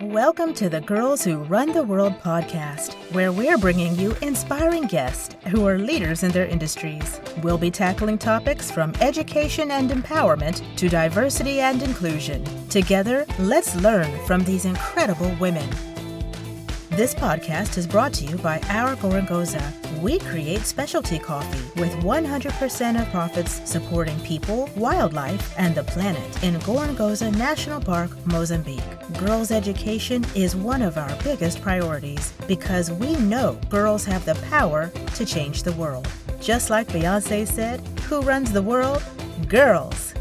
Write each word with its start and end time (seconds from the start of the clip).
Welcome 0.00 0.54
to 0.54 0.68
the 0.68 0.80
Girls 0.80 1.24
Who 1.24 1.38
Run 1.38 1.72
the 1.72 1.82
World 1.82 2.12
podcast, 2.20 2.94
where 3.12 3.32
we're 3.32 3.58
bringing 3.58 3.96
you 3.96 4.14
inspiring 4.22 4.84
guests 4.84 5.34
who 5.48 5.66
are 5.66 5.76
leaders 5.76 6.22
in 6.22 6.30
their 6.30 6.46
industries. 6.46 7.20
We'll 7.42 7.58
be 7.58 7.72
tackling 7.72 8.16
topics 8.16 8.70
from 8.70 8.94
education 9.00 9.72
and 9.72 9.90
empowerment 9.90 10.62
to 10.76 10.88
diversity 10.88 11.58
and 11.58 11.82
inclusion. 11.82 12.44
Together, 12.68 13.26
let's 13.40 13.74
learn 13.74 14.24
from 14.24 14.44
these 14.44 14.66
incredible 14.66 15.34
women. 15.40 15.68
This 16.90 17.12
podcast 17.12 17.76
is 17.76 17.88
brought 17.88 18.12
to 18.14 18.24
you 18.24 18.36
by 18.36 18.60
Our 18.68 18.94
Gorongosa. 18.94 19.87
We 20.02 20.20
create 20.20 20.60
specialty 20.60 21.18
coffee 21.18 21.80
with 21.80 21.92
100% 22.04 23.02
of 23.02 23.10
profits 23.10 23.68
supporting 23.68 24.20
people, 24.20 24.70
wildlife, 24.76 25.52
and 25.58 25.74
the 25.74 25.82
planet 25.82 26.44
in 26.44 26.54
Gorongosa 26.60 27.36
National 27.36 27.80
Park, 27.80 28.10
Mozambique. 28.24 28.84
Girls' 29.18 29.50
education 29.50 30.24
is 30.36 30.54
one 30.54 30.82
of 30.82 30.98
our 30.98 31.12
biggest 31.24 31.60
priorities 31.62 32.32
because 32.46 32.92
we 32.92 33.16
know 33.16 33.58
girls 33.70 34.04
have 34.04 34.24
the 34.24 34.36
power 34.48 34.92
to 35.16 35.24
change 35.24 35.64
the 35.64 35.72
world. 35.72 36.06
Just 36.40 36.70
like 36.70 36.86
Beyonce 36.86 37.44
said, 37.44 37.80
who 38.02 38.20
runs 38.20 38.52
the 38.52 38.62
world? 38.62 39.02
Girls. 39.48 40.14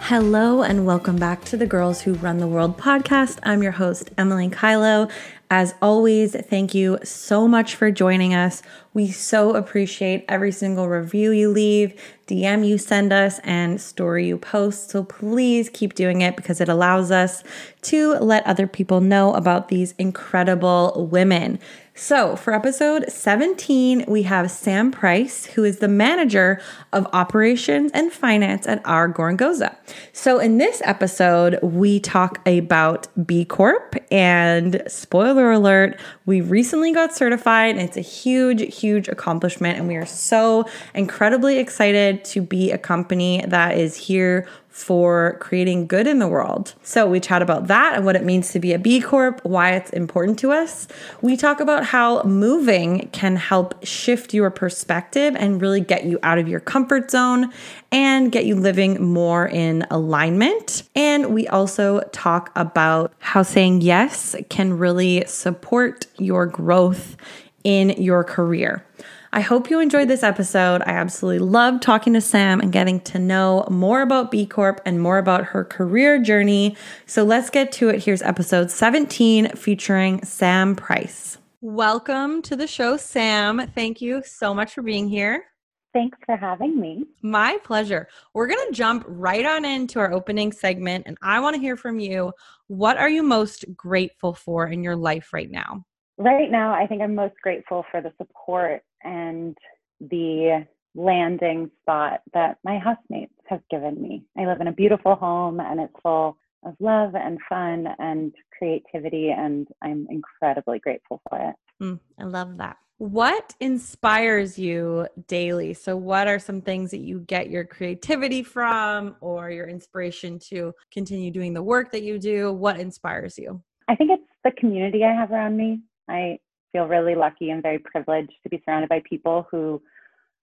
Hello, 0.00 0.62
and 0.62 0.86
welcome 0.86 1.16
back 1.16 1.44
to 1.44 1.58
the 1.58 1.66
Girls 1.66 2.00
Who 2.00 2.14
Run 2.14 2.38
the 2.38 2.48
World 2.48 2.78
podcast. 2.78 3.38
I'm 3.42 3.62
your 3.62 3.72
host, 3.72 4.10
Emily 4.16 4.48
Kylo. 4.48 5.10
As 5.52 5.74
always, 5.82 6.36
thank 6.36 6.76
you 6.76 6.98
so 7.02 7.48
much 7.48 7.74
for 7.74 7.90
joining 7.90 8.34
us. 8.34 8.62
We 8.94 9.10
so 9.10 9.56
appreciate 9.56 10.24
every 10.28 10.52
single 10.52 10.88
review 10.88 11.32
you 11.32 11.50
leave, 11.50 12.00
DM 12.28 12.64
you 12.64 12.78
send 12.78 13.12
us, 13.12 13.40
and 13.40 13.80
story 13.80 14.28
you 14.28 14.38
post. 14.38 14.90
So 14.90 15.02
please 15.02 15.68
keep 15.68 15.94
doing 15.94 16.20
it 16.20 16.36
because 16.36 16.60
it 16.60 16.68
allows 16.68 17.10
us 17.10 17.42
to 17.82 18.12
let 18.14 18.46
other 18.46 18.68
people 18.68 19.00
know 19.00 19.34
about 19.34 19.66
these 19.66 19.90
incredible 19.98 21.08
women. 21.10 21.58
So, 22.02 22.34
for 22.34 22.54
episode 22.54 23.12
17, 23.12 24.06
we 24.08 24.22
have 24.22 24.50
Sam 24.50 24.90
Price, 24.90 25.44
who 25.44 25.64
is 25.64 25.80
the 25.80 25.86
manager 25.86 26.58
of 26.94 27.06
operations 27.12 27.90
and 27.92 28.10
finance 28.10 28.66
at 28.66 28.80
our 28.86 29.06
Gorongosa. 29.06 29.76
So, 30.14 30.38
in 30.38 30.56
this 30.56 30.80
episode, 30.86 31.58
we 31.62 32.00
talk 32.00 32.40
about 32.48 33.06
B 33.26 33.44
Corp, 33.44 33.96
and 34.10 34.82
spoiler 34.86 35.52
alert, 35.52 36.00
we 36.24 36.40
recently 36.40 36.94
got 36.94 37.14
certified. 37.14 37.76
It's 37.76 37.98
a 37.98 38.00
huge, 38.00 38.74
huge 38.74 39.06
accomplishment, 39.06 39.78
and 39.78 39.86
we 39.86 39.96
are 39.96 40.06
so 40.06 40.64
incredibly 40.94 41.58
excited 41.58 42.24
to 42.24 42.40
be 42.40 42.70
a 42.70 42.78
company 42.78 43.44
that 43.46 43.76
is 43.76 43.94
here 43.94 44.48
for 44.82 45.36
creating 45.40 45.86
good 45.86 46.06
in 46.06 46.18
the 46.18 46.28
world. 46.28 46.74
So, 46.82 47.06
we 47.06 47.20
chat 47.20 47.42
about 47.42 47.66
that 47.68 47.94
and 47.94 48.04
what 48.04 48.16
it 48.16 48.24
means 48.24 48.52
to 48.52 48.60
be 48.60 48.72
a 48.72 48.78
B 48.78 49.00
Corp, 49.00 49.40
why 49.44 49.72
it's 49.72 49.90
important 49.90 50.38
to 50.40 50.52
us. 50.52 50.88
We 51.20 51.36
talk 51.36 51.60
about 51.60 51.84
how 51.84 52.22
moving 52.22 53.08
can 53.12 53.36
help 53.36 53.84
shift 53.84 54.34
your 54.34 54.50
perspective 54.50 55.34
and 55.36 55.60
really 55.60 55.80
get 55.80 56.04
you 56.04 56.18
out 56.22 56.38
of 56.38 56.48
your 56.48 56.60
comfort 56.60 57.10
zone 57.10 57.52
and 57.92 58.30
get 58.30 58.44
you 58.44 58.54
living 58.54 59.02
more 59.02 59.46
in 59.46 59.86
alignment. 59.90 60.84
And 60.94 61.34
we 61.34 61.48
also 61.48 62.00
talk 62.12 62.50
about 62.56 63.12
how 63.18 63.42
saying 63.42 63.80
yes 63.80 64.36
can 64.48 64.78
really 64.78 65.24
support 65.26 66.06
your 66.18 66.46
growth 66.46 67.16
in 67.64 67.90
your 67.90 68.24
career. 68.24 68.84
I 69.32 69.42
hope 69.42 69.70
you 69.70 69.78
enjoyed 69.78 70.08
this 70.08 70.24
episode. 70.24 70.82
I 70.82 70.90
absolutely 70.90 71.38
love 71.38 71.80
talking 71.80 72.14
to 72.14 72.20
Sam 72.20 72.60
and 72.60 72.72
getting 72.72 72.98
to 73.02 73.18
know 73.20 73.64
more 73.70 74.02
about 74.02 74.32
B 74.32 74.44
Corp 74.44 74.80
and 74.84 75.00
more 75.00 75.18
about 75.18 75.44
her 75.44 75.64
career 75.64 76.20
journey. 76.20 76.76
So 77.06 77.22
let's 77.22 77.48
get 77.48 77.70
to 77.72 77.90
it. 77.90 78.02
Here's 78.02 78.22
episode 78.22 78.72
17 78.72 79.50
featuring 79.50 80.24
Sam 80.24 80.74
Price. 80.74 81.38
Welcome 81.60 82.42
to 82.42 82.56
the 82.56 82.66
show, 82.66 82.96
Sam. 82.96 83.70
Thank 83.72 84.00
you 84.00 84.20
so 84.26 84.52
much 84.52 84.74
for 84.74 84.82
being 84.82 85.08
here. 85.08 85.44
Thanks 85.92 86.18
for 86.26 86.36
having 86.36 86.80
me. 86.80 87.04
My 87.22 87.56
pleasure. 87.62 88.08
We're 88.34 88.48
going 88.48 88.66
to 88.66 88.74
jump 88.74 89.04
right 89.06 89.46
on 89.46 89.64
into 89.64 90.00
our 90.00 90.12
opening 90.12 90.50
segment, 90.50 91.04
and 91.06 91.16
I 91.22 91.38
want 91.38 91.54
to 91.54 91.60
hear 91.60 91.76
from 91.76 92.00
you. 92.00 92.32
What 92.66 92.96
are 92.96 93.08
you 93.08 93.22
most 93.22 93.64
grateful 93.76 94.34
for 94.34 94.66
in 94.66 94.82
your 94.82 94.96
life 94.96 95.32
right 95.32 95.50
now? 95.50 95.84
Right 96.18 96.50
now, 96.50 96.74
I 96.74 96.88
think 96.88 97.00
I'm 97.00 97.14
most 97.14 97.36
grateful 97.42 97.84
for 97.92 98.00
the 98.00 98.12
support 98.18 98.82
and 99.02 99.56
the 100.00 100.66
landing 100.94 101.70
spot 101.82 102.20
that 102.34 102.58
my 102.64 102.78
housemates 102.78 103.32
have 103.46 103.60
given 103.70 104.00
me. 104.00 104.24
I 104.36 104.46
live 104.46 104.60
in 104.60 104.68
a 104.68 104.72
beautiful 104.72 105.14
home 105.14 105.60
and 105.60 105.80
it's 105.80 105.94
full 106.02 106.36
of 106.64 106.74
love 106.80 107.14
and 107.14 107.38
fun 107.48 107.86
and 107.98 108.34
creativity, 108.56 109.30
and 109.30 109.66
I'm 109.82 110.06
incredibly 110.10 110.78
grateful 110.78 111.20
for 111.28 111.38
it. 111.38 111.54
Mm, 111.82 112.00
I 112.18 112.24
love 112.24 112.58
that. 112.58 112.76
What 112.98 113.54
inspires 113.60 114.58
you 114.58 115.06
daily? 115.26 115.72
So, 115.72 115.96
what 115.96 116.28
are 116.28 116.38
some 116.38 116.60
things 116.60 116.90
that 116.90 116.98
you 116.98 117.20
get 117.20 117.48
your 117.48 117.64
creativity 117.64 118.42
from 118.42 119.16
or 119.22 119.50
your 119.50 119.68
inspiration 119.68 120.38
to 120.50 120.74
continue 120.92 121.30
doing 121.30 121.54
the 121.54 121.62
work 121.62 121.92
that 121.92 122.02
you 122.02 122.18
do? 122.18 122.52
What 122.52 122.78
inspires 122.78 123.38
you? 123.38 123.62
I 123.88 123.96
think 123.96 124.10
it's 124.10 124.22
the 124.44 124.52
community 124.52 125.02
I 125.02 125.14
have 125.14 125.32
around 125.32 125.56
me. 125.56 125.80
I 126.08 126.38
feel 126.72 126.86
really 126.86 127.14
lucky 127.14 127.50
and 127.50 127.62
very 127.62 127.78
privileged 127.78 128.32
to 128.42 128.48
be 128.48 128.62
surrounded 128.64 128.88
by 128.88 129.02
people 129.08 129.46
who 129.50 129.82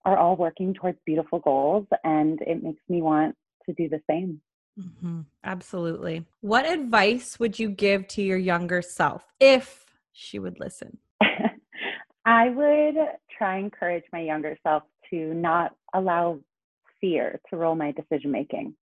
are 0.06 0.18
all 0.18 0.36
working 0.36 0.74
towards 0.74 0.98
beautiful 1.06 1.40
goals, 1.40 1.86
and 2.04 2.40
it 2.42 2.64
makes 2.64 2.82
me 2.88 3.02
want 3.02 3.36
to 3.66 3.74
do 3.74 3.90
the 3.90 4.02
same. 4.10 4.42
Mm-hmm. 4.80 5.22
Absolutely. 5.44 6.26
What 6.42 6.70
advice 6.70 7.40
would 7.40 7.58
you 7.58 7.70
give 7.70 8.08
to 8.10 8.22
your 8.22 8.38
younger 8.38 8.82
self 8.82 9.24
if 9.40 9.86
she 10.14 10.40
would 10.40 10.60
listen? 10.60 10.98
I 12.26 12.50
would 12.50 12.96
try 13.38 13.58
and 13.58 13.66
encourage 13.66 14.04
my 14.14 14.22
younger 14.22 14.58
self 14.64 14.84
to 15.10 15.34
not 15.34 15.76
allow 15.94 16.40
fear 17.02 17.40
to 17.50 17.58
rule 17.58 17.76
my 17.76 17.92
decision 17.92 18.32
making 18.32 18.76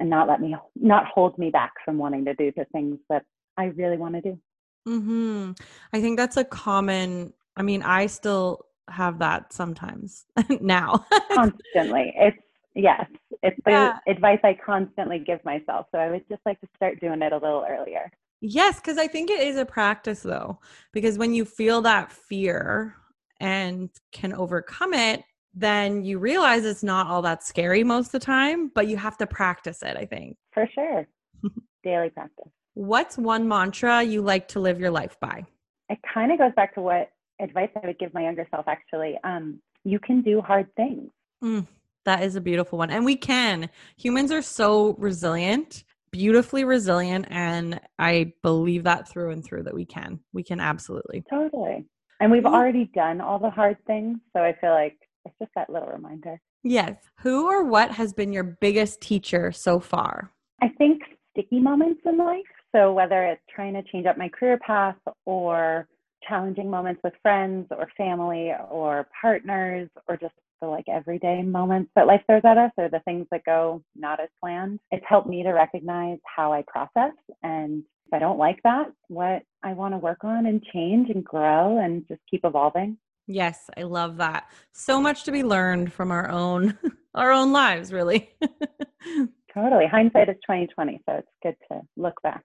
and 0.00 0.10
not 0.10 0.28
let 0.28 0.40
me 0.40 0.56
not 0.76 1.06
hold 1.06 1.38
me 1.38 1.50
back 1.50 1.72
from 1.84 1.98
wanting 1.98 2.24
to 2.24 2.34
do 2.34 2.52
the 2.56 2.64
things 2.66 2.98
that 3.08 3.24
I 3.56 3.66
really 3.66 3.96
want 3.96 4.14
to 4.14 4.20
do. 4.20 4.38
Mm-hmm. 4.86 5.52
I 5.92 6.00
think 6.00 6.18
that's 6.18 6.36
a 6.36 6.44
common. 6.44 7.32
I 7.56 7.62
mean, 7.62 7.82
I 7.82 8.06
still 8.06 8.66
have 8.88 9.18
that 9.20 9.52
sometimes 9.52 10.24
now. 10.60 11.06
constantly, 11.32 12.12
it's 12.16 12.36
yes, 12.74 13.06
it's 13.42 13.58
the 13.64 13.70
yeah. 13.70 13.98
advice 14.06 14.40
I 14.44 14.54
constantly 14.54 15.18
give 15.18 15.44
myself. 15.44 15.86
So 15.92 15.98
I 15.98 16.10
would 16.10 16.28
just 16.28 16.42
like 16.44 16.60
to 16.60 16.68
start 16.76 17.00
doing 17.00 17.22
it 17.22 17.32
a 17.32 17.36
little 17.36 17.64
earlier. 17.68 18.10
Yes, 18.40 18.78
because 18.78 18.98
I 18.98 19.06
think 19.06 19.30
it 19.30 19.40
is 19.40 19.56
a 19.56 19.64
practice 19.64 20.20
though, 20.20 20.58
because 20.92 21.16
when 21.16 21.32
you 21.32 21.44
feel 21.44 21.80
that 21.82 22.12
fear 22.12 22.94
and 23.40 23.88
can 24.12 24.34
overcome 24.34 24.92
it, 24.92 25.22
then 25.54 26.04
you 26.04 26.18
realize 26.18 26.64
it's 26.64 26.82
not 26.82 27.06
all 27.06 27.22
that 27.22 27.42
scary 27.42 27.84
most 27.84 28.06
of 28.06 28.12
the 28.12 28.18
time, 28.20 28.70
but 28.74 28.88
you 28.88 28.96
have 28.96 29.16
to 29.18 29.26
practice 29.26 29.82
it, 29.82 29.96
I 29.96 30.04
think. 30.04 30.36
For 30.52 30.68
sure. 30.74 31.06
Daily 31.84 32.10
practice. 32.10 32.50
What's 32.74 33.16
one 33.16 33.46
mantra 33.46 34.02
you 34.02 34.20
like 34.20 34.48
to 34.48 34.60
live 34.60 34.80
your 34.80 34.90
life 34.90 35.16
by? 35.20 35.46
It 35.88 35.98
kind 36.12 36.32
of 36.32 36.38
goes 36.38 36.52
back 36.56 36.74
to 36.74 36.80
what 36.80 37.10
advice 37.40 37.70
I 37.80 37.86
would 37.86 37.98
give 37.98 38.12
my 38.12 38.22
younger 38.22 38.46
self, 38.50 38.66
actually. 38.66 39.16
Um, 39.22 39.60
you 39.84 40.00
can 40.00 40.22
do 40.22 40.40
hard 40.40 40.66
things. 40.76 41.10
Mm, 41.42 41.66
that 42.04 42.22
is 42.22 42.36
a 42.36 42.40
beautiful 42.40 42.78
one. 42.78 42.90
And 42.90 43.04
we 43.04 43.16
can. 43.16 43.70
Humans 43.98 44.32
are 44.32 44.42
so 44.42 44.94
resilient, 44.98 45.84
beautifully 46.10 46.64
resilient. 46.64 47.26
And 47.30 47.80
I 47.98 48.32
believe 48.42 48.82
that 48.84 49.08
through 49.08 49.30
and 49.30 49.44
through 49.44 49.64
that 49.64 49.74
we 49.74 49.84
can. 49.84 50.18
We 50.32 50.42
can 50.42 50.58
absolutely. 50.58 51.22
Totally. 51.30 51.84
And 52.20 52.32
we've 52.32 52.46
already 52.46 52.90
done 52.94 53.20
all 53.20 53.38
the 53.38 53.50
hard 53.50 53.76
things. 53.86 54.18
So 54.32 54.42
I 54.42 54.54
feel 54.60 54.70
like 54.70 54.96
it's 55.24 55.34
just 55.38 55.52
that 55.54 55.70
little 55.70 55.88
reminder. 55.88 56.40
Yes. 56.64 56.96
Who 57.20 57.46
or 57.46 57.64
what 57.64 57.92
has 57.92 58.12
been 58.12 58.32
your 58.32 58.44
biggest 58.44 59.00
teacher 59.00 59.52
so 59.52 59.78
far? 59.78 60.32
I 60.62 60.68
think 60.68 61.02
sticky 61.32 61.60
moments 61.60 62.00
in 62.06 62.16
life. 62.16 62.42
So 62.74 62.92
whether 62.92 63.24
it's 63.24 63.42
trying 63.54 63.74
to 63.74 63.82
change 63.84 64.06
up 64.06 64.18
my 64.18 64.28
career 64.28 64.58
path 64.58 64.96
or 65.26 65.86
challenging 66.28 66.68
moments 66.68 67.00
with 67.04 67.12
friends 67.22 67.66
or 67.70 67.88
family 67.96 68.52
or 68.70 69.06
partners 69.20 69.88
or 70.08 70.16
just 70.16 70.34
the 70.60 70.66
like 70.66 70.86
everyday 70.88 71.42
moments 71.42 71.90
that 71.94 72.06
life 72.06 72.22
throws 72.26 72.42
at 72.44 72.58
us 72.58 72.72
or 72.76 72.88
the 72.88 73.00
things 73.00 73.26
that 73.30 73.44
go 73.44 73.82
not 73.94 74.20
as 74.20 74.28
planned. 74.40 74.80
It's 74.90 75.04
helped 75.08 75.28
me 75.28 75.42
to 75.42 75.50
recognize 75.50 76.18
how 76.24 76.52
I 76.52 76.64
process 76.66 77.12
and 77.42 77.84
if 78.06 78.12
I 78.12 78.18
don't 78.18 78.38
like 78.38 78.60
that, 78.64 78.92
what 79.08 79.42
I 79.62 79.72
want 79.72 79.94
to 79.94 79.98
work 79.98 80.24
on 80.24 80.46
and 80.46 80.62
change 80.72 81.10
and 81.10 81.24
grow 81.24 81.78
and 81.78 82.06
just 82.08 82.20
keep 82.30 82.44
evolving. 82.44 82.98
Yes, 83.26 83.70
I 83.76 83.84
love 83.84 84.18
that. 84.18 84.50
So 84.72 85.00
much 85.00 85.24
to 85.24 85.32
be 85.32 85.42
learned 85.42 85.92
from 85.92 86.10
our 86.10 86.28
own 86.28 86.76
our 87.14 87.30
own 87.30 87.52
lives, 87.52 87.92
really. 87.92 88.30
totally. 89.54 89.86
Hindsight 89.86 90.28
is 90.28 90.36
2020, 90.42 91.00
so 91.08 91.14
it's 91.16 91.28
good 91.42 91.56
to 91.70 91.80
look 91.96 92.20
back. 92.22 92.44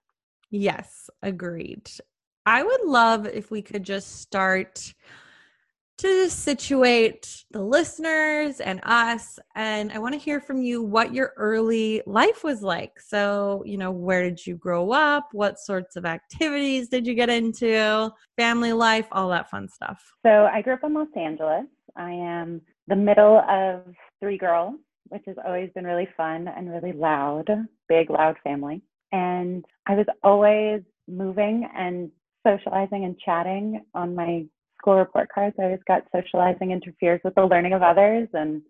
Yes, 0.50 1.08
agreed. 1.22 1.90
I 2.46 2.62
would 2.62 2.84
love 2.84 3.26
if 3.26 3.50
we 3.50 3.62
could 3.62 3.84
just 3.84 4.20
start 4.20 4.92
to 5.98 6.30
situate 6.30 7.44
the 7.50 7.62
listeners 7.62 8.60
and 8.60 8.80
us. 8.84 9.38
And 9.54 9.92
I 9.92 9.98
want 9.98 10.14
to 10.14 10.18
hear 10.18 10.40
from 10.40 10.62
you 10.62 10.82
what 10.82 11.12
your 11.12 11.34
early 11.36 12.02
life 12.06 12.42
was 12.42 12.62
like. 12.62 12.98
So, 12.98 13.62
you 13.66 13.76
know, 13.76 13.90
where 13.90 14.22
did 14.22 14.44
you 14.46 14.56
grow 14.56 14.92
up? 14.92 15.28
What 15.32 15.58
sorts 15.58 15.96
of 15.96 16.06
activities 16.06 16.88
did 16.88 17.06
you 17.06 17.14
get 17.14 17.28
into? 17.28 18.10
Family 18.38 18.72
life, 18.72 19.08
all 19.12 19.28
that 19.28 19.50
fun 19.50 19.68
stuff. 19.68 20.02
So, 20.24 20.48
I 20.50 20.62
grew 20.62 20.72
up 20.72 20.84
in 20.84 20.94
Los 20.94 21.08
Angeles. 21.14 21.66
I 21.96 22.12
am 22.12 22.62
the 22.88 22.96
middle 22.96 23.42
of 23.48 23.94
three 24.20 24.38
girls, 24.38 24.76
which 25.08 25.22
has 25.26 25.36
always 25.46 25.68
been 25.74 25.84
really 25.84 26.08
fun 26.16 26.48
and 26.48 26.70
really 26.70 26.92
loud, 26.92 27.46
big, 27.88 28.08
loud 28.08 28.36
family. 28.42 28.80
And 29.12 29.64
I 29.86 29.94
was 29.94 30.06
always 30.22 30.82
moving 31.08 31.68
and 31.76 32.10
socializing 32.46 33.04
and 33.04 33.18
chatting 33.18 33.84
on 33.94 34.14
my 34.14 34.44
school 34.80 34.96
report 34.96 35.28
cards. 35.34 35.56
I 35.58 35.64
always 35.64 35.80
got 35.86 36.02
socializing 36.14 36.70
interferes 36.70 37.20
with 37.24 37.34
the 37.34 37.44
learning 37.44 37.72
of 37.72 37.82
others. 37.82 38.28
And 38.32 38.62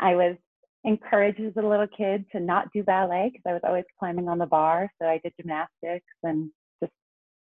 I 0.00 0.14
was 0.14 0.36
encouraged 0.84 1.40
as 1.40 1.52
a 1.56 1.66
little 1.66 1.86
kid 1.96 2.24
to 2.32 2.40
not 2.40 2.72
do 2.72 2.82
ballet 2.82 3.30
because 3.32 3.42
I 3.46 3.52
was 3.52 3.62
always 3.64 3.84
climbing 3.98 4.28
on 4.28 4.38
the 4.38 4.46
bar. 4.46 4.90
So 5.00 5.06
I 5.06 5.20
did 5.22 5.32
gymnastics 5.40 6.06
and 6.22 6.50
just 6.82 6.92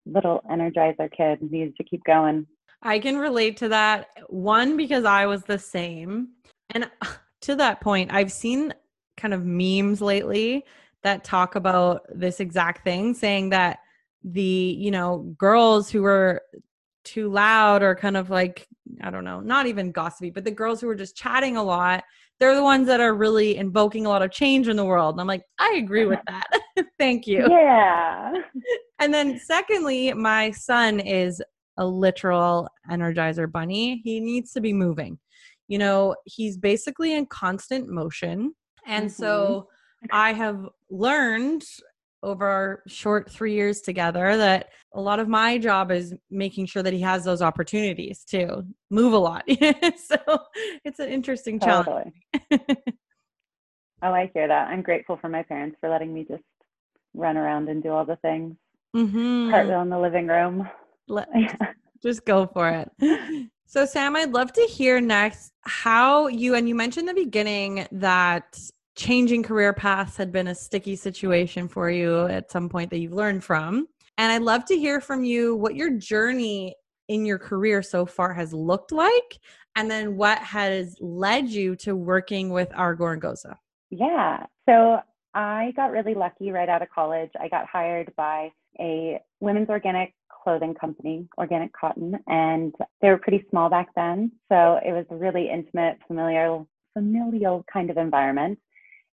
little 0.07 0.43
energizer 0.51 1.11
kid 1.17 1.41
needed 1.51 1.77
to 1.77 1.85
keep 1.85 2.03
going. 2.05 2.47
I 2.83 2.99
can 2.99 3.19
relate 3.19 3.57
to 3.59 3.69
that. 3.69 4.09
One, 4.29 4.77
because 4.77 5.05
I 5.05 5.27
was 5.27 5.45
the 5.45 5.59
same. 5.59 6.29
And 6.71 6.85
uh, 6.85 7.07
to 7.43 7.57
that 7.57 7.81
point, 7.81 8.13
I've 8.13 8.33
seen 8.33 8.75
kind 9.17 9.35
of 9.35 9.45
memes 9.45 10.01
lately 10.01 10.65
that 11.09 11.25
talk 11.25 11.55
about 11.55 12.03
this 12.15 12.41
exact 12.41 12.85
thing, 12.85 13.15
saying 13.15 13.51
that 13.51 13.79
the, 14.23 14.43
you 14.43 14.91
know, 14.91 15.35
girls 15.39 15.91
who 15.91 16.03
were 16.03 16.43
too 17.05 17.31
loud 17.31 17.83
or 17.83 17.95
kind 17.95 18.17
of 18.17 18.29
like 18.29 18.69
I 19.03 19.11
don't 19.11 19.25
know, 19.25 19.41
not 19.41 19.67
even 19.67 19.93
gossipy, 19.93 20.31
but 20.31 20.45
the 20.45 20.51
girls 20.51 20.81
who 20.81 20.89
are 20.89 20.95
just 20.95 21.17
chatting 21.17 21.57
a 21.57 21.63
lot, 21.63 22.05
they're 22.39 22.55
the 22.55 22.63
ones 22.63 22.87
that 22.87 23.01
are 23.01 23.15
really 23.15 23.57
invoking 23.57 24.07
a 24.07 24.09
lot 24.09 24.23
of 24.23 24.31
change 24.31 24.69
in 24.69 24.77
the 24.77 24.85
world. 24.85 25.15
And 25.15 25.21
I'm 25.21 25.27
like, 25.27 25.43
I 25.59 25.75
agree 25.77 26.07
with 26.07 26.21
that. 26.27 26.47
Thank 26.99 27.27
you. 27.27 27.47
Yeah. 27.49 28.33
And 29.01 29.15
then 29.15 29.39
secondly, 29.39 30.13
my 30.13 30.51
son 30.51 30.99
is 30.99 31.41
a 31.77 31.87
literal 31.87 32.69
energizer 32.91 33.51
bunny. 33.51 34.01
He 34.03 34.19
needs 34.19 34.53
to 34.55 34.61
be 34.61 34.73
moving. 34.73 35.21
You 35.69 35.79
know, 35.79 36.17
he's 36.25 36.57
basically 36.57 37.15
in 37.15 37.27
constant 37.27 37.89
motion. 37.89 38.57
And 38.87 39.07
mm-hmm. 39.07 39.23
so 39.23 39.69
I 40.11 40.33
have 40.33 40.69
learned 40.91 41.65
over 42.23 42.47
our 42.47 42.83
short 42.87 43.31
three 43.31 43.55
years 43.55 43.81
together 43.81 44.37
that 44.37 44.71
a 44.93 45.01
lot 45.01 45.21
of 45.21 45.29
my 45.29 45.59
job 45.59 45.91
is 45.91 46.15
making 46.31 46.67
sure 46.67 46.83
that 46.83 46.93
he 46.93 47.01
has 47.01 47.25
those 47.25 47.43
opportunities 47.43 48.25
to 48.25 48.65
move 48.91 49.13
a 49.13 49.19
lot. 49.19 49.45
so 49.51 50.17
it's 50.85 50.99
an 50.99 51.09
interesting 51.09 51.61
totally. 51.61 52.13
challenge. 52.51 52.71
oh, 54.03 54.13
I 54.13 54.31
hear 54.35 54.49
that. 54.49 54.69
I'm 54.69 54.83
grateful 54.83 55.17
for 55.17 55.29
my 55.29 55.43
parents 55.43 55.77
for 55.81 55.89
letting 55.89 56.13
me 56.13 56.25
just 56.29 56.43
run 57.15 57.37
around 57.37 57.69
and 57.69 57.83
do 57.83 57.91
all 57.91 58.05
the 58.05 58.17
things. 58.17 58.57
Mm-hmm. 58.97 59.51
Cartwheel 59.51 59.83
in 59.83 59.91
the 59.91 59.99
living 59.99 60.27
room. 60.27 60.69
Let, 61.07 61.29
just 62.03 62.25
go 62.25 62.47
for 62.47 62.69
it. 62.69 63.49
So, 63.67 63.85
Sam, 63.85 64.17
I'd 64.17 64.33
love 64.33 64.51
to 64.55 64.63
hear 64.63 64.99
next 64.99 65.53
how 65.61 66.29
you, 66.29 66.55
and 66.55 66.67
you 66.67 66.75
mentioned 66.75 67.09
in 67.09 67.15
the 67.15 67.23
beginning 67.23 67.87
that 67.93 68.59
changing 68.99 69.45
career 69.45 69.73
paths 69.73 70.17
had 70.17 70.33
been 70.33 70.49
a 70.49 70.55
sticky 70.55 70.97
situation 70.97 71.69
for 71.69 71.89
you 71.89 72.27
at 72.27 72.51
some 72.51 72.69
point 72.69 72.91
that 72.91 72.99
you've 72.99 73.13
learned 73.13 73.45
from. 73.45 73.87
And 74.19 74.33
I'd 74.33 74.43
love 74.43 74.65
to 74.67 74.77
hear 74.77 75.01
from 75.01 75.23
you 75.23 75.55
what 75.55 75.77
your 75.77 75.91
journey 75.91 76.75
in 77.07 77.25
your 77.25 77.39
career 77.39 77.81
so 77.81 78.05
far 78.05 78.35
has 78.35 78.53
looked 78.53 78.91
like, 78.91 79.39
and 79.77 79.89
then 79.89 80.17
what 80.17 80.39
has 80.39 80.97
led 81.01 81.49
you 81.49 81.77
to 81.77 81.95
working 81.95 82.51
with 82.51 82.71
Our 82.75 82.97
Gosa. 82.97 83.55
Yeah. 83.91 84.45
So 84.69 84.99
I 85.33 85.73
got 85.77 85.93
really 85.93 86.15
lucky 86.15 86.51
right 86.51 86.69
out 86.69 86.83
of 86.83 86.89
college. 86.91 87.31
I 87.41 87.49
got 87.49 87.67
hired 87.67 88.13
by 88.17 88.51
a 88.81 89.21
women's 89.41 89.69
organic 89.69 90.13
clothing 90.43 90.75
company, 90.75 91.29
Organic 91.39 91.73
Cotton, 91.73 92.19
and 92.27 92.75
they 93.01 93.09
were 93.09 93.19
pretty 93.19 93.47
small 93.49 93.71
back 93.71 93.89
then. 93.95 94.33
So 94.51 94.81
it 94.85 94.93
was 94.93 95.07
a 95.11 95.17
really 95.17 95.49
intimate, 95.49 95.99
familiar, 96.07 96.65
familial 96.95 97.65
kind 97.73 97.91
of 97.91 97.97
environment 97.97 98.59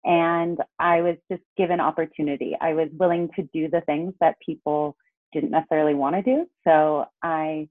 and 0.05 0.59
I 0.79 1.01
was 1.01 1.17
just 1.31 1.43
given 1.57 1.81
opportunity. 1.81 2.57
I 2.61 2.75
was 2.75 2.89
willing 2.99 3.29
to 3.37 3.43
do 3.53 3.69
the 3.69 3.83
things 3.83 4.15
that 4.21 4.37
people 4.45 4.97
didn't 5.33 5.51
necessarily 5.51 5.95
want 5.95 6.17
to 6.17 6.23
do. 6.23 6.47
So 6.65 7.07
I 7.23 7.69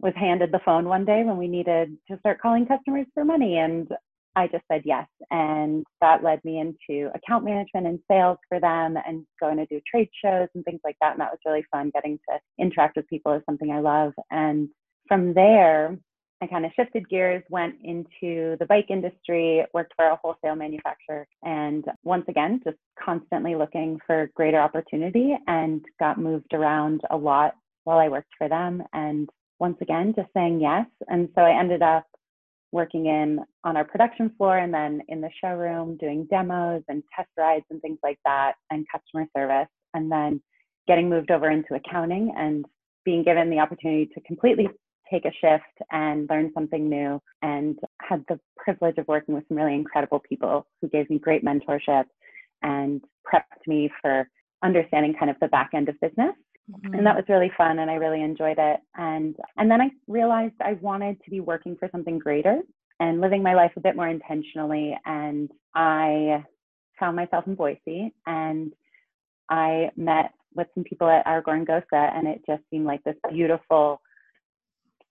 was 0.00 0.14
handed 0.16 0.50
the 0.50 0.60
phone 0.64 0.86
one 0.86 1.04
day 1.04 1.22
when 1.24 1.36
we 1.36 1.48
needed 1.48 1.96
to 2.10 2.18
start 2.18 2.40
calling 2.40 2.66
customers 2.66 3.06
for 3.14 3.24
money 3.24 3.58
and 3.58 3.88
I 4.36 4.46
just 4.46 4.64
said 4.70 4.82
yes. 4.84 5.06
And 5.30 5.84
that 6.00 6.22
led 6.22 6.42
me 6.44 6.60
into 6.60 7.10
account 7.14 7.44
management 7.44 7.86
and 7.86 7.98
sales 8.08 8.38
for 8.48 8.60
them 8.60 8.96
and 9.06 9.26
going 9.40 9.56
to 9.56 9.66
do 9.66 9.80
trade 9.90 10.08
shows 10.24 10.48
and 10.54 10.64
things 10.64 10.80
like 10.84 10.96
that. 11.00 11.12
And 11.12 11.20
that 11.20 11.32
was 11.32 11.40
really 11.44 11.64
fun. 11.70 11.90
Getting 11.92 12.18
to 12.28 12.38
interact 12.58 12.96
with 12.96 13.08
people 13.08 13.32
is 13.32 13.42
something 13.44 13.70
I 13.70 13.80
love. 13.80 14.12
And 14.30 14.68
from 15.08 15.34
there, 15.34 15.98
I 16.42 16.46
kind 16.46 16.64
of 16.64 16.72
shifted 16.74 17.08
gears, 17.08 17.42
went 17.50 17.74
into 17.84 18.56
the 18.58 18.66
bike 18.66 18.86
industry, 18.88 19.64
worked 19.74 19.92
for 19.94 20.06
a 20.06 20.16
wholesale 20.16 20.56
manufacturer, 20.56 21.26
and 21.42 21.84
once 22.02 22.24
again, 22.28 22.60
just 22.64 22.78
constantly 23.02 23.54
looking 23.54 23.98
for 24.06 24.30
greater 24.34 24.58
opportunity 24.58 25.36
and 25.46 25.84
got 25.98 26.18
moved 26.18 26.54
around 26.54 27.02
a 27.10 27.16
lot 27.16 27.54
while 27.84 27.98
I 27.98 28.08
worked 28.08 28.32
for 28.38 28.48
them. 28.48 28.82
And 28.92 29.28
once 29.58 29.76
again, 29.82 30.14
just 30.16 30.28
saying 30.34 30.60
yes. 30.60 30.86
And 31.08 31.28
so 31.34 31.42
I 31.42 31.58
ended 31.58 31.82
up 31.82 32.06
working 32.72 33.06
in 33.06 33.40
on 33.64 33.76
our 33.76 33.84
production 33.84 34.30
floor 34.38 34.58
and 34.58 34.72
then 34.72 35.02
in 35.08 35.20
the 35.20 35.30
showroom 35.42 35.96
doing 35.98 36.26
demos 36.30 36.82
and 36.88 37.02
test 37.14 37.28
rides 37.36 37.64
and 37.70 37.82
things 37.82 37.98
like 38.02 38.18
that 38.24 38.54
and 38.70 38.86
customer 38.90 39.26
service. 39.36 39.68
And 39.92 40.10
then 40.10 40.40
getting 40.86 41.10
moved 41.10 41.30
over 41.30 41.50
into 41.50 41.74
accounting 41.74 42.32
and 42.36 42.64
being 43.04 43.22
given 43.24 43.50
the 43.50 43.58
opportunity 43.58 44.06
to 44.14 44.20
completely 44.22 44.68
take 45.10 45.24
a 45.24 45.32
shift 45.32 45.88
and 45.90 46.28
learn 46.30 46.50
something 46.54 46.88
new 46.88 47.20
and 47.42 47.78
had 48.00 48.24
the 48.28 48.38
privilege 48.56 48.98
of 48.98 49.08
working 49.08 49.34
with 49.34 49.44
some 49.48 49.56
really 49.56 49.74
incredible 49.74 50.20
people 50.20 50.66
who 50.80 50.88
gave 50.88 51.08
me 51.10 51.18
great 51.18 51.44
mentorship 51.44 52.04
and 52.62 53.02
prepped 53.26 53.66
me 53.66 53.90
for 54.00 54.28
understanding 54.62 55.14
kind 55.18 55.30
of 55.30 55.36
the 55.40 55.48
back 55.48 55.70
end 55.74 55.88
of 55.88 56.00
business. 56.00 56.34
Mm-hmm. 56.70 56.94
and 56.94 57.06
that 57.06 57.16
was 57.16 57.24
really 57.28 57.50
fun 57.56 57.80
and 57.80 57.90
i 57.90 57.94
really 57.94 58.22
enjoyed 58.22 58.58
it. 58.58 58.80
And 58.94 59.34
and 59.56 59.70
then 59.70 59.80
i 59.80 59.90
realized 60.06 60.54
i 60.60 60.74
wanted 60.74 61.20
to 61.24 61.30
be 61.30 61.40
working 61.40 61.76
for 61.76 61.88
something 61.90 62.18
greater 62.18 62.60
and 63.00 63.20
living 63.20 63.42
my 63.42 63.54
life 63.54 63.72
a 63.76 63.80
bit 63.80 63.96
more 63.96 64.08
intentionally. 64.08 64.96
And 65.04 65.50
i 65.74 66.44
found 67.00 67.16
myself 67.16 67.46
in 67.46 67.54
boise 67.56 68.12
and 68.26 68.72
i 69.48 69.90
met 69.96 70.32
with 70.54 70.68
some 70.74 70.84
people 70.84 71.08
at 71.08 71.26
our 71.26 71.42
Gosa 71.42 71.82
and 71.92 72.28
it 72.28 72.42
just 72.46 72.62
seemed 72.70 72.86
like 72.86 73.02
this 73.04 73.16
beautiful 73.30 74.00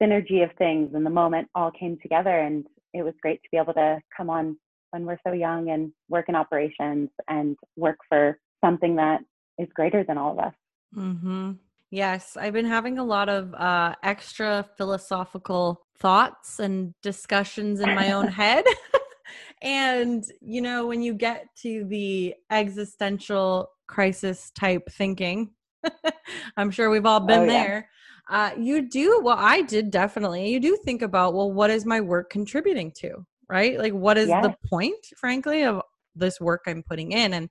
synergy 0.01 0.43
of 0.43 0.49
things 0.57 0.91
and 0.93 1.05
the 1.05 1.09
moment 1.09 1.47
all 1.55 1.71
came 1.71 1.97
together 2.01 2.39
and 2.39 2.65
it 2.93 3.03
was 3.03 3.13
great 3.21 3.41
to 3.43 3.49
be 3.51 3.57
able 3.57 3.73
to 3.73 3.99
come 4.15 4.29
on 4.29 4.57
when 4.91 5.05
we're 5.05 5.19
so 5.25 5.33
young 5.33 5.69
and 5.69 5.91
work 6.09 6.25
in 6.29 6.35
operations 6.35 7.09
and 7.27 7.55
work 7.75 7.97
for 8.07 8.39
something 8.63 8.95
that 8.95 9.19
is 9.57 9.67
greater 9.75 10.03
than 10.03 10.17
all 10.17 10.33
of 10.33 10.39
us 10.39 10.53
mm-hmm. 10.95 11.51
yes 11.91 12.37
i've 12.39 12.53
been 12.53 12.65
having 12.65 12.97
a 12.97 13.03
lot 13.03 13.29
of 13.29 13.53
uh, 13.55 13.93
extra 14.03 14.65
philosophical 14.77 15.81
thoughts 15.99 16.59
and 16.59 16.93
discussions 17.01 17.79
in 17.81 17.93
my 17.93 18.13
own 18.13 18.27
head 18.41 18.63
and 19.61 20.25
you 20.41 20.61
know 20.61 20.87
when 20.87 21.01
you 21.01 21.13
get 21.13 21.45
to 21.55 21.83
the 21.85 22.33
existential 22.51 23.69
crisis 23.87 24.51
type 24.51 24.87
thinking 24.91 25.51
i'm 26.57 26.71
sure 26.71 26.89
we've 26.89 27.05
all 27.05 27.19
been 27.19 27.41
oh, 27.41 27.43
yeah. 27.43 27.63
there 27.63 27.89
uh, 28.29 28.51
you 28.57 28.87
do 28.87 29.19
well 29.23 29.37
i 29.39 29.61
did 29.63 29.91
definitely 29.91 30.49
you 30.49 30.59
do 30.59 30.77
think 30.85 31.01
about 31.01 31.33
well 31.33 31.51
what 31.51 31.69
is 31.69 31.85
my 31.85 31.99
work 31.99 32.29
contributing 32.29 32.91
to 32.95 33.25
right? 33.49 33.77
Like 33.77 33.93
what 33.93 34.17
is 34.17 34.29
yes. 34.29 34.45
the 34.45 34.55
point 34.69 35.05
frankly 35.17 35.63
of 35.63 35.81
this 36.15 36.39
work 36.39 36.61
i'm 36.67 36.83
putting 36.83 37.11
in? 37.11 37.33
And 37.33 37.49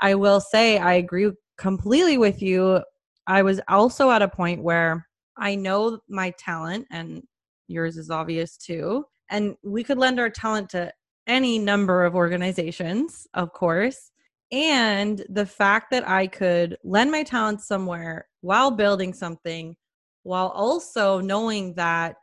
i 0.00 0.14
will 0.14 0.40
say 0.40 0.78
i 0.78 0.94
agree 0.94 1.30
completely 1.58 2.18
with 2.18 2.40
you. 2.40 2.80
I 3.26 3.42
was 3.42 3.60
also 3.68 4.10
at 4.10 4.22
a 4.22 4.28
point 4.28 4.62
where 4.62 5.06
i 5.36 5.54
know 5.54 5.98
my 6.08 6.30
talent 6.38 6.86
and 6.90 7.22
yours 7.68 7.96
is 7.96 8.10
obvious 8.10 8.56
too 8.56 9.04
and 9.30 9.54
we 9.62 9.82
could 9.84 9.98
lend 9.98 10.20
our 10.20 10.28
talent 10.30 10.68
to 10.70 10.92
any 11.26 11.58
number 11.58 12.04
of 12.04 12.14
organizations 12.14 13.26
of 13.34 13.52
course 13.52 14.10
and 14.50 15.24
the 15.30 15.46
fact 15.46 15.90
that 15.90 16.06
i 16.06 16.26
could 16.26 16.76
lend 16.84 17.10
my 17.10 17.22
talent 17.22 17.62
somewhere 17.62 18.26
while 18.42 18.70
building 18.70 19.14
something 19.14 19.74
while 20.22 20.48
also 20.48 21.20
knowing 21.20 21.74
that 21.74 22.16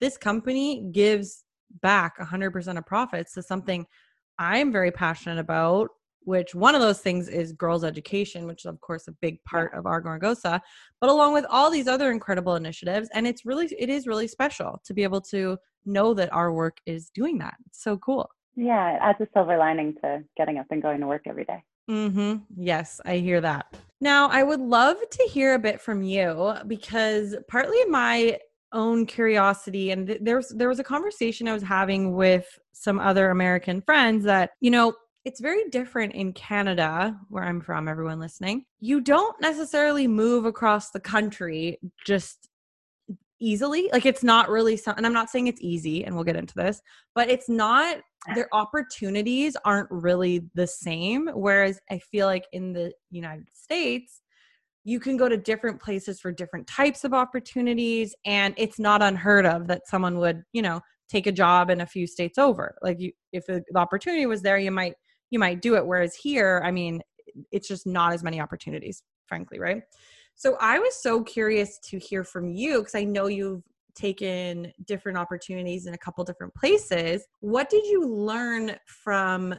this 0.00 0.16
company 0.16 0.88
gives 0.92 1.44
back 1.80 2.18
100% 2.18 2.78
of 2.78 2.86
profits 2.86 3.34
to 3.34 3.42
something 3.42 3.86
I'm 4.38 4.72
very 4.72 4.90
passionate 4.90 5.38
about 5.38 5.90
which 6.24 6.54
one 6.54 6.74
of 6.74 6.80
those 6.80 7.00
things 7.00 7.28
is 7.28 7.52
girls' 7.52 7.84
education, 7.84 8.46
which 8.46 8.64
is, 8.64 8.66
of 8.66 8.80
course, 8.80 9.08
a 9.08 9.12
big 9.20 9.42
part 9.44 9.74
of 9.74 9.86
our 9.86 10.00
Gorongosa, 10.00 10.60
but 11.00 11.10
along 11.10 11.32
with 11.34 11.44
all 11.50 11.70
these 11.70 11.88
other 11.88 12.10
incredible 12.10 12.54
initiatives. 12.54 13.08
And 13.12 13.26
it's 13.26 13.44
really, 13.44 13.66
it 13.78 13.88
is 13.88 14.06
really 14.06 14.28
special 14.28 14.80
to 14.84 14.94
be 14.94 15.02
able 15.02 15.20
to 15.22 15.58
know 15.84 16.14
that 16.14 16.32
our 16.32 16.52
work 16.52 16.78
is 16.86 17.10
doing 17.10 17.38
that. 17.38 17.54
It's 17.66 17.82
so 17.82 17.96
cool. 17.98 18.30
Yeah, 18.54 18.94
it 18.94 18.98
adds 19.02 19.20
a 19.20 19.26
silver 19.34 19.56
lining 19.56 19.94
to 20.02 20.22
getting 20.36 20.58
up 20.58 20.66
and 20.70 20.82
going 20.82 21.00
to 21.00 21.06
work 21.06 21.22
every 21.26 21.44
day. 21.44 21.64
Mm-hmm. 21.90 22.36
Yes, 22.56 23.00
I 23.04 23.16
hear 23.16 23.40
that. 23.40 23.74
Now, 24.02 24.26
I 24.30 24.42
would 24.42 24.58
love 24.58 24.96
to 25.08 25.28
hear 25.30 25.54
a 25.54 25.60
bit 25.60 25.80
from 25.80 26.02
you 26.02 26.54
because 26.66 27.36
partly 27.48 27.84
my 27.84 28.36
own 28.72 29.06
curiosity 29.06 29.92
and 29.92 30.08
th- 30.08 30.18
there 30.20 30.38
was 30.38 30.48
there 30.48 30.68
was 30.68 30.80
a 30.80 30.84
conversation 30.84 31.46
I 31.46 31.52
was 31.52 31.62
having 31.62 32.16
with 32.16 32.58
some 32.72 32.98
other 32.98 33.30
American 33.30 33.80
friends 33.80 34.24
that, 34.24 34.50
you 34.60 34.72
know, 34.72 34.94
it's 35.24 35.40
very 35.40 35.68
different 35.70 36.14
in 36.14 36.32
Canada, 36.32 37.16
where 37.28 37.44
I'm 37.44 37.60
from, 37.60 37.86
everyone 37.86 38.18
listening. 38.18 38.64
You 38.80 39.00
don't 39.00 39.40
necessarily 39.40 40.08
move 40.08 40.46
across 40.46 40.90
the 40.90 40.98
country 40.98 41.78
just 42.04 42.48
easily. 43.42 43.90
Like 43.92 44.06
it's 44.06 44.22
not 44.22 44.48
really 44.48 44.76
some, 44.76 44.94
and 44.96 45.04
I'm 45.04 45.12
not 45.12 45.30
saying 45.30 45.48
it's 45.48 45.60
easy, 45.60 46.04
and 46.04 46.14
we'll 46.14 46.24
get 46.24 46.36
into 46.36 46.54
this, 46.54 46.80
but 47.14 47.28
it's 47.28 47.48
not, 47.48 47.98
their 48.36 48.48
opportunities 48.52 49.56
aren't 49.64 49.90
really 49.90 50.48
the 50.54 50.66
same. 50.66 51.28
Whereas 51.34 51.80
I 51.90 51.98
feel 51.98 52.26
like 52.26 52.44
in 52.52 52.72
the 52.72 52.92
United 53.10 53.48
States, 53.52 54.22
you 54.84 55.00
can 55.00 55.16
go 55.16 55.28
to 55.28 55.36
different 55.36 55.80
places 55.80 56.20
for 56.20 56.32
different 56.32 56.66
types 56.66 57.04
of 57.04 57.12
opportunities, 57.12 58.14
and 58.24 58.54
it's 58.56 58.78
not 58.78 59.02
unheard 59.02 59.44
of 59.44 59.66
that 59.66 59.88
someone 59.88 60.18
would, 60.18 60.42
you 60.52 60.62
know, 60.62 60.80
take 61.08 61.26
a 61.26 61.32
job 61.32 61.68
in 61.68 61.80
a 61.80 61.86
few 61.86 62.06
states 62.06 62.38
over. 62.38 62.76
Like 62.80 63.00
you, 63.00 63.12
if 63.32 63.44
the 63.46 63.62
opportunity 63.74 64.26
was 64.26 64.42
there, 64.42 64.58
you 64.58 64.70
might 64.70 64.94
you 65.30 65.38
might 65.38 65.60
do 65.62 65.76
it. 65.76 65.86
Whereas 65.86 66.14
here, 66.14 66.62
I 66.64 66.70
mean, 66.70 67.02
it's 67.50 67.68
just 67.68 67.86
not 67.86 68.12
as 68.12 68.22
many 68.22 68.40
opportunities, 68.40 69.02
frankly, 69.26 69.58
right? 69.58 69.82
So 70.34 70.56
I 70.60 70.78
was 70.78 71.00
so 71.00 71.22
curious 71.22 71.78
to 71.90 71.98
hear 71.98 72.24
from 72.24 72.50
you 72.50 72.78
because 72.78 72.94
I 72.94 73.04
know 73.04 73.26
you've 73.26 73.62
taken 73.94 74.72
different 74.86 75.18
opportunities 75.18 75.86
in 75.86 75.94
a 75.94 75.98
couple 75.98 76.24
different 76.24 76.54
places. 76.54 77.24
What 77.40 77.70
did 77.70 77.84
you 77.86 78.06
learn 78.06 78.76
from 78.86 79.54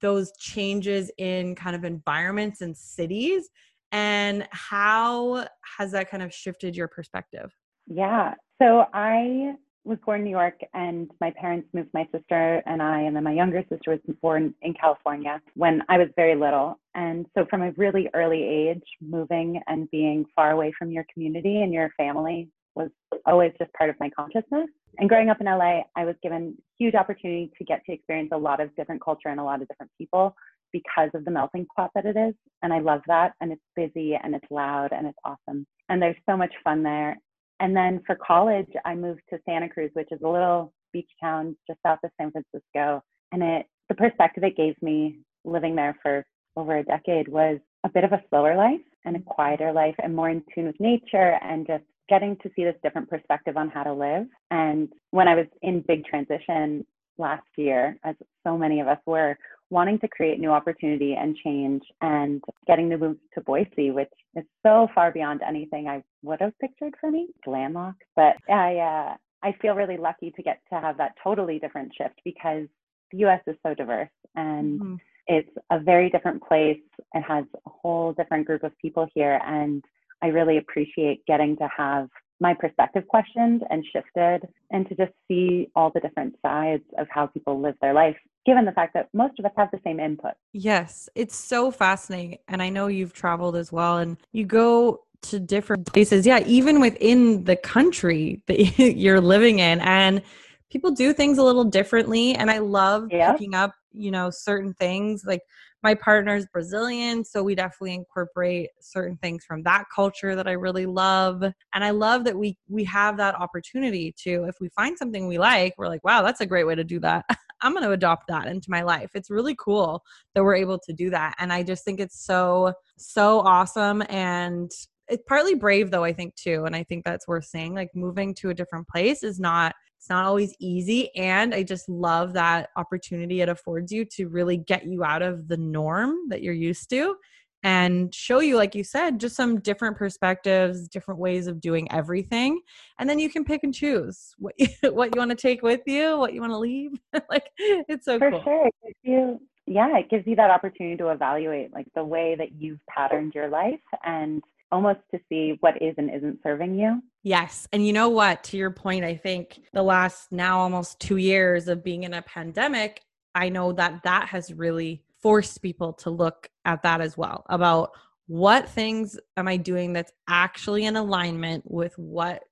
those 0.00 0.32
changes 0.38 1.10
in 1.18 1.54
kind 1.54 1.74
of 1.74 1.84
environments 1.84 2.60
and 2.60 2.76
cities? 2.76 3.48
And 3.92 4.46
how 4.50 5.46
has 5.78 5.92
that 5.92 6.10
kind 6.10 6.22
of 6.22 6.32
shifted 6.32 6.76
your 6.76 6.88
perspective? 6.88 7.52
Yeah. 7.86 8.34
So 8.60 8.86
I 8.92 9.54
was 9.84 9.98
born 10.04 10.20
in 10.20 10.24
New 10.24 10.30
York, 10.30 10.58
and 10.72 11.10
my 11.20 11.30
parents 11.30 11.68
moved 11.72 11.90
my 11.92 12.08
sister 12.12 12.62
and 12.66 12.82
I, 12.82 13.02
and 13.02 13.14
then 13.14 13.24
my 13.24 13.32
younger 13.32 13.62
sister 13.68 13.90
was 13.90 14.00
born 14.22 14.54
in 14.62 14.74
California 14.74 15.40
when 15.54 15.82
I 15.88 15.98
was 15.98 16.08
very 16.16 16.34
little. 16.34 16.78
And 16.94 17.26
so, 17.36 17.46
from 17.50 17.62
a 17.62 17.72
really 17.72 18.08
early 18.14 18.42
age, 18.42 18.82
moving 19.00 19.60
and 19.66 19.90
being 19.90 20.24
far 20.34 20.52
away 20.52 20.72
from 20.78 20.90
your 20.90 21.04
community 21.12 21.62
and 21.62 21.72
your 21.72 21.90
family 21.96 22.48
was 22.74 22.90
always 23.26 23.52
just 23.58 23.72
part 23.74 23.90
of 23.90 23.96
my 24.00 24.10
consciousness. 24.10 24.68
And 24.98 25.08
growing 25.08 25.28
up 25.28 25.40
in 25.40 25.46
LA, 25.46 25.82
I 25.96 26.04
was 26.04 26.14
given 26.22 26.56
huge 26.78 26.94
opportunity 26.94 27.50
to 27.58 27.64
get 27.64 27.84
to 27.86 27.92
experience 27.92 28.30
a 28.32 28.38
lot 28.38 28.60
of 28.60 28.74
different 28.76 29.02
culture 29.02 29.28
and 29.28 29.40
a 29.40 29.44
lot 29.44 29.62
of 29.62 29.68
different 29.68 29.92
people 29.98 30.34
because 30.72 31.10
of 31.14 31.24
the 31.24 31.30
melting 31.30 31.66
pot 31.76 31.90
that 31.94 32.04
it 32.04 32.16
is. 32.16 32.34
And 32.62 32.72
I 32.72 32.80
love 32.80 33.00
that. 33.06 33.32
And 33.40 33.52
it's 33.52 33.62
busy 33.76 34.18
and 34.20 34.34
it's 34.34 34.46
loud 34.50 34.92
and 34.92 35.06
it's 35.06 35.18
awesome. 35.24 35.66
And 35.88 36.02
there's 36.02 36.16
so 36.28 36.36
much 36.36 36.52
fun 36.64 36.82
there. 36.82 37.16
And 37.64 37.74
then 37.74 38.02
for 38.06 38.14
college, 38.14 38.68
I 38.84 38.94
moved 38.94 39.22
to 39.30 39.38
Santa 39.46 39.70
Cruz, 39.70 39.90
which 39.94 40.12
is 40.12 40.20
a 40.22 40.28
little 40.28 40.74
beach 40.92 41.08
town 41.18 41.56
just 41.66 41.80
south 41.82 41.98
of 42.04 42.10
San 42.20 42.30
Francisco. 42.30 43.02
And 43.32 43.42
it, 43.42 43.64
the 43.88 43.94
perspective 43.94 44.44
it 44.44 44.54
gave 44.54 44.74
me 44.82 45.20
living 45.46 45.74
there 45.74 45.96
for 46.02 46.26
over 46.56 46.76
a 46.76 46.84
decade 46.84 47.26
was 47.26 47.58
a 47.82 47.88
bit 47.88 48.04
of 48.04 48.12
a 48.12 48.22
slower 48.28 48.54
life 48.54 48.82
and 49.06 49.16
a 49.16 49.20
quieter 49.20 49.72
life 49.72 49.94
and 50.02 50.14
more 50.14 50.28
in 50.28 50.42
tune 50.54 50.66
with 50.66 50.78
nature 50.78 51.38
and 51.40 51.66
just 51.66 51.84
getting 52.06 52.36
to 52.42 52.50
see 52.54 52.64
this 52.64 52.76
different 52.82 53.08
perspective 53.08 53.56
on 53.56 53.70
how 53.70 53.82
to 53.82 53.94
live. 53.94 54.26
And 54.50 54.90
when 55.12 55.26
I 55.26 55.34
was 55.34 55.46
in 55.62 55.82
big 55.88 56.04
transition 56.04 56.84
last 57.16 57.46
year, 57.56 57.96
as 58.04 58.14
so 58.46 58.58
many 58.58 58.80
of 58.80 58.88
us 58.88 58.98
were, 59.06 59.38
wanting 59.70 59.98
to 60.00 60.08
create 60.08 60.38
new 60.38 60.50
opportunity 60.50 61.14
and 61.14 61.36
change 61.36 61.82
and 62.00 62.42
getting 62.66 62.90
to 62.90 62.98
move 62.98 63.16
to 63.34 63.40
Boise, 63.40 63.90
which 63.90 64.10
is 64.36 64.44
so 64.62 64.88
far 64.94 65.10
beyond 65.10 65.40
anything 65.46 65.88
I 65.88 66.02
would 66.22 66.40
have 66.40 66.58
pictured 66.60 66.94
for 67.00 67.10
me, 67.10 67.28
landlocked. 67.46 68.02
But 68.14 68.36
I, 68.48 68.76
uh, 68.76 69.14
I 69.42 69.52
feel 69.60 69.74
really 69.74 69.96
lucky 69.96 70.30
to 70.32 70.42
get 70.42 70.60
to 70.72 70.80
have 70.80 70.96
that 70.98 71.14
totally 71.22 71.58
different 71.58 71.92
shift 71.96 72.20
because 72.24 72.66
the 73.10 73.18
US 73.26 73.40
is 73.46 73.56
so 73.62 73.74
diverse 73.74 74.08
and 74.34 74.80
mm-hmm. 74.80 74.94
it's 75.26 75.50
a 75.70 75.78
very 75.80 76.10
different 76.10 76.42
place. 76.42 76.80
It 77.14 77.22
has 77.22 77.44
a 77.66 77.70
whole 77.70 78.12
different 78.12 78.46
group 78.46 78.64
of 78.64 78.72
people 78.78 79.06
here. 79.14 79.40
And 79.46 79.84
I 80.22 80.28
really 80.28 80.58
appreciate 80.58 81.24
getting 81.26 81.56
to 81.58 81.68
have 81.76 82.08
my 82.40 82.54
perspective 82.54 83.06
questioned 83.08 83.62
and 83.70 83.84
shifted 83.92 84.48
and 84.70 84.88
to 84.88 84.94
just 84.94 85.12
see 85.28 85.70
all 85.74 85.90
the 85.90 86.00
different 86.00 86.34
sides 86.42 86.84
of 86.98 87.06
how 87.10 87.26
people 87.26 87.60
live 87.60 87.74
their 87.80 87.94
life 87.94 88.16
given 88.44 88.64
the 88.64 88.72
fact 88.72 88.92
that 88.94 89.08
most 89.14 89.38
of 89.38 89.44
us 89.44 89.52
have 89.56 89.70
the 89.70 89.80
same 89.84 90.00
input 90.00 90.32
yes 90.52 91.08
it's 91.14 91.36
so 91.36 91.70
fascinating 91.70 92.38
and 92.48 92.62
i 92.62 92.68
know 92.68 92.86
you've 92.86 93.12
traveled 93.12 93.56
as 93.56 93.70
well 93.70 93.98
and 93.98 94.16
you 94.32 94.44
go 94.44 95.00
to 95.22 95.40
different 95.40 95.86
places 95.86 96.26
yeah 96.26 96.40
even 96.46 96.80
within 96.80 97.44
the 97.44 97.56
country 97.56 98.42
that 98.46 98.78
you're 98.78 99.20
living 99.20 99.58
in 99.58 99.80
and 99.80 100.22
people 100.70 100.90
do 100.90 101.12
things 101.12 101.38
a 101.38 101.42
little 101.42 101.64
differently 101.64 102.34
and 102.34 102.50
i 102.50 102.58
love 102.58 103.08
yeah. 103.10 103.32
picking 103.32 103.54
up 103.54 103.72
you 103.92 104.10
know 104.10 104.28
certain 104.28 104.74
things 104.74 105.24
like 105.24 105.40
my 105.84 105.94
partner's 105.94 106.46
Brazilian, 106.46 107.22
so 107.22 107.42
we 107.42 107.54
definitely 107.54 107.92
incorporate 107.94 108.70
certain 108.80 109.18
things 109.18 109.44
from 109.44 109.62
that 109.64 109.84
culture 109.94 110.34
that 110.34 110.48
I 110.48 110.52
really 110.52 110.86
love. 110.86 111.42
And 111.42 111.84
I 111.84 111.90
love 111.90 112.24
that 112.24 112.36
we 112.36 112.56
we 112.68 112.82
have 112.84 113.18
that 113.18 113.34
opportunity 113.34 114.12
to 114.24 114.44
if 114.44 114.56
we 114.60 114.70
find 114.70 114.96
something 114.96 115.28
we 115.28 115.38
like, 115.38 115.74
we're 115.76 115.88
like, 115.88 116.02
wow, 116.02 116.22
that's 116.22 116.40
a 116.40 116.46
great 116.46 116.66
way 116.66 116.74
to 116.74 116.84
do 116.84 116.98
that. 117.00 117.26
I'm 117.60 117.72
going 117.72 117.84
to 117.84 117.92
adopt 117.92 118.28
that 118.28 118.46
into 118.46 118.70
my 118.70 118.82
life. 118.82 119.10
It's 119.14 119.30
really 119.30 119.56
cool 119.58 120.02
that 120.34 120.42
we're 120.42 120.56
able 120.56 120.78
to 120.80 120.92
do 120.92 121.10
that. 121.10 121.34
And 121.38 121.52
I 121.52 121.62
just 121.62 121.84
think 121.84 122.00
it's 122.00 122.24
so 122.24 122.72
so 122.98 123.40
awesome 123.40 124.02
and 124.08 124.70
it's 125.08 125.22
partly 125.28 125.54
brave 125.54 125.90
though 125.90 126.04
i 126.04 126.14
think 126.14 126.34
too 126.34 126.64
and 126.64 126.74
i 126.74 126.82
think 126.82 127.04
that's 127.04 127.28
worth 127.28 127.44
saying 127.44 127.74
like 127.74 127.90
moving 127.94 128.32
to 128.32 128.48
a 128.48 128.54
different 128.54 128.88
place 128.88 129.22
is 129.22 129.38
not 129.38 129.74
it's 130.04 130.10
not 130.10 130.26
always 130.26 130.54
easy. 130.60 131.08
And 131.16 131.54
I 131.54 131.62
just 131.62 131.88
love 131.88 132.34
that 132.34 132.68
opportunity 132.76 133.40
it 133.40 133.48
affords 133.48 133.90
you 133.90 134.04
to 134.16 134.28
really 134.28 134.58
get 134.58 134.84
you 134.84 135.02
out 135.02 135.22
of 135.22 135.48
the 135.48 135.56
norm 135.56 136.28
that 136.28 136.42
you're 136.42 136.52
used 136.52 136.90
to 136.90 137.16
and 137.62 138.14
show 138.14 138.40
you, 138.40 138.56
like 138.56 138.74
you 138.74 138.84
said, 138.84 139.18
just 139.18 139.34
some 139.34 139.60
different 139.60 139.96
perspectives, 139.96 140.88
different 140.88 141.20
ways 141.20 141.46
of 141.46 141.58
doing 141.58 141.90
everything. 141.90 142.60
And 142.98 143.08
then 143.08 143.18
you 143.18 143.30
can 143.30 143.46
pick 143.46 143.64
and 143.64 143.72
choose 143.72 144.34
what 144.36 144.54
you, 144.58 144.66
what 144.92 145.14
you 145.14 145.18
want 145.18 145.30
to 145.30 145.38
take 145.38 145.62
with 145.62 145.80
you, 145.86 146.18
what 146.18 146.34
you 146.34 146.42
want 146.42 146.52
to 146.52 146.58
leave. 146.58 146.90
like 147.30 147.48
it's 147.58 148.04
so 148.04 148.18
For 148.18 148.30
cool. 148.30 148.42
sure. 148.44 148.70
You, 149.04 149.40
yeah, 149.66 149.96
it 149.96 150.10
gives 150.10 150.26
you 150.26 150.36
that 150.36 150.50
opportunity 150.50 150.98
to 150.98 151.12
evaluate 151.12 151.72
like 151.72 151.86
the 151.94 152.04
way 152.04 152.34
that 152.38 152.52
you've 152.52 152.84
patterned 152.90 153.34
your 153.34 153.48
life 153.48 153.80
and 154.04 154.42
almost 154.72 155.00
to 155.12 155.20
see 155.28 155.56
what 155.60 155.80
is 155.80 155.94
and 155.98 156.12
isn't 156.14 156.40
serving 156.42 156.78
you. 156.78 157.00
Yes. 157.22 157.68
And 157.72 157.86
you 157.86 157.92
know 157.92 158.08
what? 158.08 158.44
To 158.44 158.56
your 158.56 158.70
point, 158.70 159.04
I 159.04 159.16
think 159.16 159.60
the 159.72 159.82
last 159.82 160.32
now 160.32 160.60
almost 160.60 161.00
two 161.00 161.16
years 161.16 161.68
of 161.68 161.84
being 161.84 162.02
in 162.02 162.14
a 162.14 162.22
pandemic, 162.22 163.02
I 163.34 163.48
know 163.48 163.72
that 163.72 164.02
that 164.04 164.28
has 164.28 164.52
really 164.52 165.02
forced 165.20 165.62
people 165.62 165.92
to 165.94 166.10
look 166.10 166.50
at 166.64 166.82
that 166.82 167.00
as 167.00 167.16
well 167.16 167.44
about 167.48 167.92
what 168.26 168.68
things 168.68 169.18
am 169.36 169.48
I 169.48 169.56
doing 169.56 169.92
that's 169.92 170.12
actually 170.28 170.84
in 170.84 170.96
alignment 170.96 171.64
with 171.70 171.96
what 171.98 172.42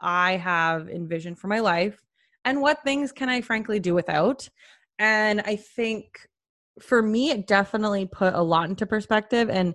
I 0.00 0.36
have 0.36 0.88
envisioned 0.88 1.38
for 1.38 1.48
my 1.48 1.60
life 1.60 2.02
and 2.44 2.60
what 2.60 2.82
things 2.82 3.12
can 3.12 3.28
I 3.28 3.40
frankly 3.40 3.80
do 3.80 3.94
without. 3.94 4.48
And 4.98 5.40
I 5.42 5.56
think 5.56 6.28
for 6.80 7.02
me, 7.02 7.30
it 7.30 7.46
definitely 7.46 8.06
put 8.06 8.34
a 8.34 8.42
lot 8.42 8.68
into 8.68 8.86
perspective. 8.86 9.50
And 9.50 9.74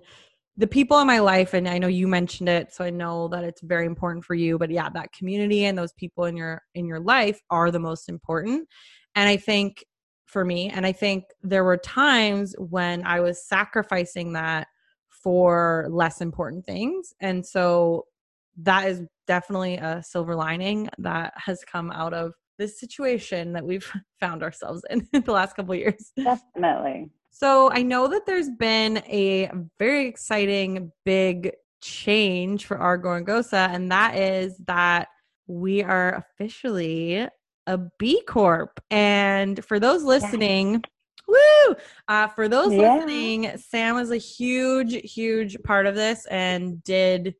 the 0.56 0.66
people 0.66 0.98
in 1.00 1.06
my 1.06 1.18
life 1.18 1.52
and 1.54 1.68
i 1.68 1.78
know 1.78 1.88
you 1.88 2.06
mentioned 2.06 2.48
it 2.48 2.72
so 2.72 2.84
i 2.84 2.90
know 2.90 3.28
that 3.28 3.44
it's 3.44 3.60
very 3.62 3.86
important 3.86 4.24
for 4.24 4.34
you 4.34 4.56
but 4.58 4.70
yeah 4.70 4.88
that 4.88 5.12
community 5.12 5.64
and 5.64 5.76
those 5.76 5.92
people 5.94 6.24
in 6.24 6.36
your 6.36 6.62
in 6.74 6.86
your 6.86 7.00
life 7.00 7.40
are 7.50 7.70
the 7.70 7.78
most 7.78 8.08
important. 8.08 8.68
And 9.16 9.28
i 9.28 9.36
think 9.36 9.84
for 10.26 10.44
me 10.44 10.68
and 10.68 10.86
i 10.86 10.92
think 10.92 11.24
there 11.42 11.64
were 11.64 11.76
times 11.76 12.54
when 12.58 13.06
i 13.06 13.20
was 13.20 13.46
sacrificing 13.46 14.32
that 14.32 14.66
for 15.24 15.86
less 15.90 16.20
important 16.20 16.66
things. 16.66 17.14
And 17.18 17.44
so 17.44 18.04
that 18.58 18.86
is 18.86 19.02
definitely 19.26 19.78
a 19.78 20.02
silver 20.02 20.36
lining 20.36 20.90
that 20.98 21.32
has 21.36 21.64
come 21.64 21.90
out 21.90 22.12
of 22.12 22.34
this 22.58 22.78
situation 22.78 23.54
that 23.54 23.64
we've 23.64 23.90
found 24.20 24.42
ourselves 24.42 24.82
in 24.90 25.08
the 25.24 25.32
last 25.32 25.56
couple 25.56 25.74
years. 25.74 26.12
Definitely 26.16 27.10
so 27.34 27.68
I 27.72 27.82
know 27.82 28.06
that 28.08 28.26
there's 28.26 28.48
been 28.48 28.98
a 28.98 29.50
very 29.78 30.06
exciting 30.06 30.92
big 31.04 31.52
change 31.82 32.64
for 32.64 32.78
our 32.78 32.96
Gorongosa, 32.96 33.68
and 33.74 33.90
that 33.90 34.16
is 34.16 34.56
that 34.66 35.08
we 35.48 35.82
are 35.82 36.14
officially 36.14 37.28
a 37.66 37.78
B 37.98 38.22
Corp. 38.26 38.80
And 38.90 39.62
for 39.64 39.80
those 39.80 40.04
listening, 40.04 40.82
Woo! 41.26 41.74
Uh, 42.06 42.28
for 42.28 42.48
those 42.48 42.72
Yeah. 42.72 42.94
listening, 42.94 43.56
Sam 43.56 43.96
was 43.96 44.10
a 44.10 44.16
huge, 44.16 44.92
huge 45.10 45.56
part 45.64 45.86
of 45.86 45.94
this 45.94 46.26
and 46.26 46.84
did, 46.84 47.34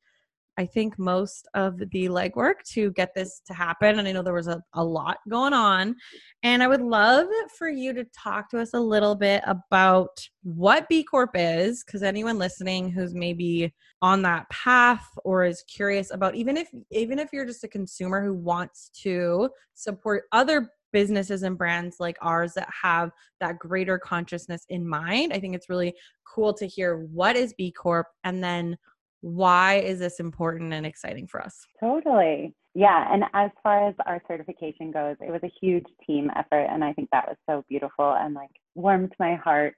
I 0.57 0.67
think, 0.67 0.99
most 0.99 1.49
of 1.55 1.79
the 1.79 2.09
legwork 2.09 2.63
to 2.73 2.93
get 2.93 3.15
this 3.15 3.41
to 3.47 3.55
happen. 3.55 3.99
And 3.99 4.07
I 4.07 4.13
know 4.13 4.23
there 4.23 4.33
was 4.33 4.49
a, 4.49 4.63
a 4.75 4.85
lot 4.85 5.19
going 5.29 5.53
on. 5.53 5.97
And 6.43 6.63
I 6.63 6.69
would 6.69 6.81
love 6.81 7.27
for 7.59 7.69
you 7.69 7.93
to 7.95 8.05
talk 8.17 8.51
to 8.51 8.61
us 8.61 8.75
a 8.75 8.81
little 8.81 9.15
bit 9.15 9.43
about 9.47 10.11
what 10.43 10.89
B 10.89 11.03
Corp 11.03 11.31
is, 11.35 11.83
because 11.85 12.03
anyone 12.03 12.39
listening 12.39 12.91
who's 12.91 13.15
maybe 13.15 13.75
on 14.03 14.23
that 14.23 14.49
path 14.51 15.07
or 15.25 15.45
is 15.45 15.63
curious 15.63 16.13
about 16.13 16.35
even 16.35 16.57
if 16.57 16.69
even 16.91 17.19
if 17.19 17.31
you're 17.33 17.47
just 17.47 17.65
a 17.65 17.69
consumer 17.69 18.23
who 18.23 18.35
wants 18.35 18.91
to 19.03 19.49
support 19.75 20.25
other 20.33 20.69
businesses 20.93 21.43
and 21.43 21.59
brands 21.59 21.97
like 21.99 22.17
ours 22.23 22.53
that 22.55 22.69
have 22.83 23.11
that 23.41 23.59
greater 23.59 23.99
consciousness 23.99 24.65
in 24.69 24.87
mind. 24.87 25.33
I 25.33 25.41
think 25.41 25.55
it's 25.55 25.69
really 25.69 25.93
cool 26.25 26.55
to 26.55 26.67
hear 26.67 26.99
what 26.99 27.35
is 27.35 27.53
B 27.55 27.73
Corp 27.73 28.07
and 28.23 28.45
then 28.45 28.77
why 29.25 29.77
is 29.77 30.01
this 30.01 30.21
important 30.21 30.75
and 30.75 30.85
exciting 30.85 31.27
for 31.27 31.43
us? 31.43 31.67
Totally. 31.81 32.55
Yeah. 32.75 33.09
And 33.11 33.25
as 33.33 33.51
far 33.63 33.89
as 33.89 33.95
our 34.05 34.21
certification 34.29 34.91
goes, 34.91 35.17
it 35.21 35.31
was 35.31 35.41
a 35.43 35.53
huge 35.63 35.87
team 36.07 36.31
effort. 36.37 36.67
And 36.71 36.85
I 36.85 36.93
think 36.93 37.09
that 37.11 37.27
was 37.27 37.39
so 37.49 37.65
beautiful 37.67 38.13
and 38.19 38.35
like 38.35 38.51
warmed 38.75 39.15
my 39.19 39.37
heart 39.37 39.77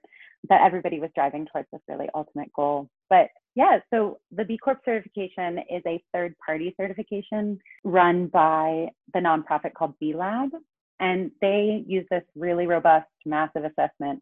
that 0.49 0.63
everybody 0.63 0.99
was 0.99 1.11
driving 1.15 1.47
towards 1.47 1.69
this 1.73 1.81
really 1.89 2.09
ultimate 2.13 2.53
goal. 2.55 2.89
But 3.09 3.29
yeah, 3.55 3.79
so 3.95 4.19
the 4.33 4.45
B 4.45 4.59
Corp 4.59 4.81
certification 4.85 5.59
is 5.71 5.83
a 5.87 6.03
third 6.13 6.35
party 6.45 6.75
certification 6.77 7.61
run 7.85 8.27
by 8.27 8.89
the 9.15 9.21
nonprofit 9.21 9.75
called 9.75 9.95
B 10.01 10.13
Lab. 10.13 10.51
And 10.99 11.31
they 11.41 11.85
use 11.87 12.07
this 12.11 12.25
really 12.35 12.67
robust, 12.67 13.07
massive 13.25 13.63
assessment 13.63 14.21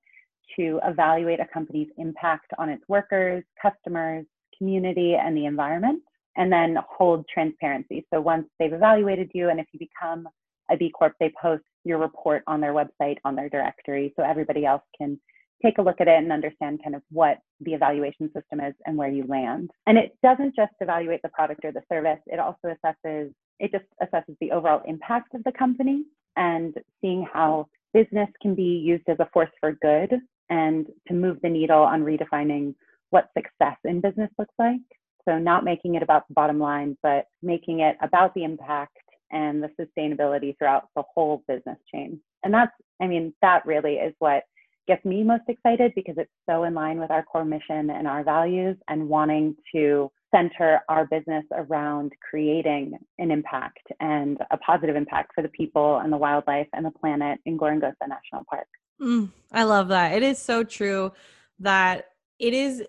to 0.57 0.81
evaluate 0.85 1.41
a 1.41 1.47
company's 1.47 1.89
impact 1.97 2.51
on 2.59 2.69
its 2.69 2.83
workers, 2.89 3.43
customers, 3.63 4.27
community, 4.65 5.15
and 5.15 5.37
the 5.37 5.45
environment, 5.45 6.03
and 6.37 6.51
then 6.51 6.77
hold 6.89 7.27
transparency. 7.33 8.07
So 8.13 8.21
once 8.21 8.47
they've 8.59 8.73
evaluated 8.73 9.31
you, 9.35 9.51
and 9.51 9.61
if 9.61 9.67
you 9.73 9.79
become 9.79 10.27
a 10.71 10.77
B 10.77 10.91
Corp, 10.91 11.13
they 11.21 11.33
post 11.41 11.65
your 11.85 11.99
report 11.99 12.43
on 12.47 12.61
their 12.61 12.73
website, 12.73 13.19
on 13.25 13.37
their 13.37 13.51
directory, 13.51 14.13
so 14.17 14.25
everybody 14.25 14.65
else 14.65 14.83
can 14.97 15.21
take 15.63 15.79
a 15.79 15.83
look 15.83 16.01
at 16.01 16.09
it 16.09 16.19
and 16.19 16.33
understand 16.33 16.81
kind 16.83 16.97
of 16.97 17.03
what 17.11 17.39
the 17.61 17.75
evaluation 17.75 18.27
system 18.35 18.61
is 18.61 18.75
and 18.87 18.97
where 18.97 19.11
you 19.11 19.25
land. 19.27 19.71
And 19.87 19.99
it 19.99 20.17
doesn't 20.23 20.57
just 20.57 20.73
evaluate 20.81 21.21
the 21.23 21.29
product 21.29 21.65
or 21.65 21.73
the 21.73 21.83
service, 21.93 22.21
it 22.27 22.39
also 22.39 22.75
assesses, 22.75 23.33
it 23.61 23.71
just 23.71 23.85
assesses 24.03 24.37
the 24.41 24.51
overall 24.51 24.83
impact 24.87 25.35
of 25.35 25.45
the 25.45 25.53
company 25.53 26.05
and 26.37 26.75
seeing 27.01 27.27
how 27.33 27.67
business 27.93 28.29
can 28.43 28.55
be 28.55 28.63
used 28.63 29.05
as 29.09 29.21
a 29.21 29.29
force 29.33 29.51
for 29.61 29.73
good 29.81 30.13
and 30.51 30.87
to 31.07 31.15
move 31.15 31.39
the 31.43 31.49
needle 31.49 31.83
on 31.83 32.03
redefining 32.03 32.75
what 33.15 33.31
success 33.33 33.77
in 33.85 34.01
business 34.01 34.31
looks 34.39 34.55
like. 34.59 34.81
So, 35.27 35.39
not 35.39 35.65
making 35.65 35.95
it 35.95 36.03
about 36.03 36.27
the 36.29 36.35
bottom 36.35 36.59
line, 36.59 36.99
but 37.03 37.27
making 37.43 37.81
it 37.81 37.97
about 38.03 38.35
the 38.35 38.43
impact 38.43 38.99
and 39.31 39.63
the 39.63 39.71
sustainability 39.81 40.59
throughout 40.59 40.89
the 40.97 41.05
whole 41.15 41.45
business 41.49 41.79
chain. 41.93 42.21
And 42.43 42.53
that's, 42.53 42.73
I 43.01 43.07
mean, 43.07 43.33
that 43.41 43.65
really 43.65 43.95
is 43.95 44.13
what 44.19 44.43
gets 44.87 45.03
me 45.05 45.23
most 45.23 45.45
excited 45.49 45.93
because 45.95 46.17
it's 46.19 46.31
so 46.49 46.65
in 46.65 46.75
line 46.75 46.99
with 46.99 47.11
our 47.11 47.23
core 47.23 47.45
mission 47.45 47.89
and 47.89 48.07
our 48.07 48.23
values 48.23 48.77
and 48.89 49.09
wanting 49.09 49.57
to 49.75 50.11
center 50.35 50.81
our 50.89 51.07
business 51.07 51.45
around 51.53 52.13
creating 52.29 52.99
an 53.19 53.31
impact 53.31 53.87
and 54.01 54.39
a 54.51 54.59
positive 54.59 54.97
impact 54.97 55.31
for 55.35 55.43
the 55.43 55.49
people 55.49 55.99
and 55.99 56.13
the 56.13 56.17
wildlife 56.17 56.67
and 56.75 56.85
the 56.85 56.91
planet 56.91 57.39
in 57.47 57.57
Gorongosa 57.57 57.95
National 58.09 58.45
Park. 58.51 58.67
Mm, 59.01 59.31
I 59.53 59.63
love 59.63 59.89
that. 59.89 60.13
It 60.13 60.23
is 60.23 60.39
so 60.39 60.65
true 60.65 61.13
that 61.61 62.09
it 62.39 62.55
is 62.55 62.83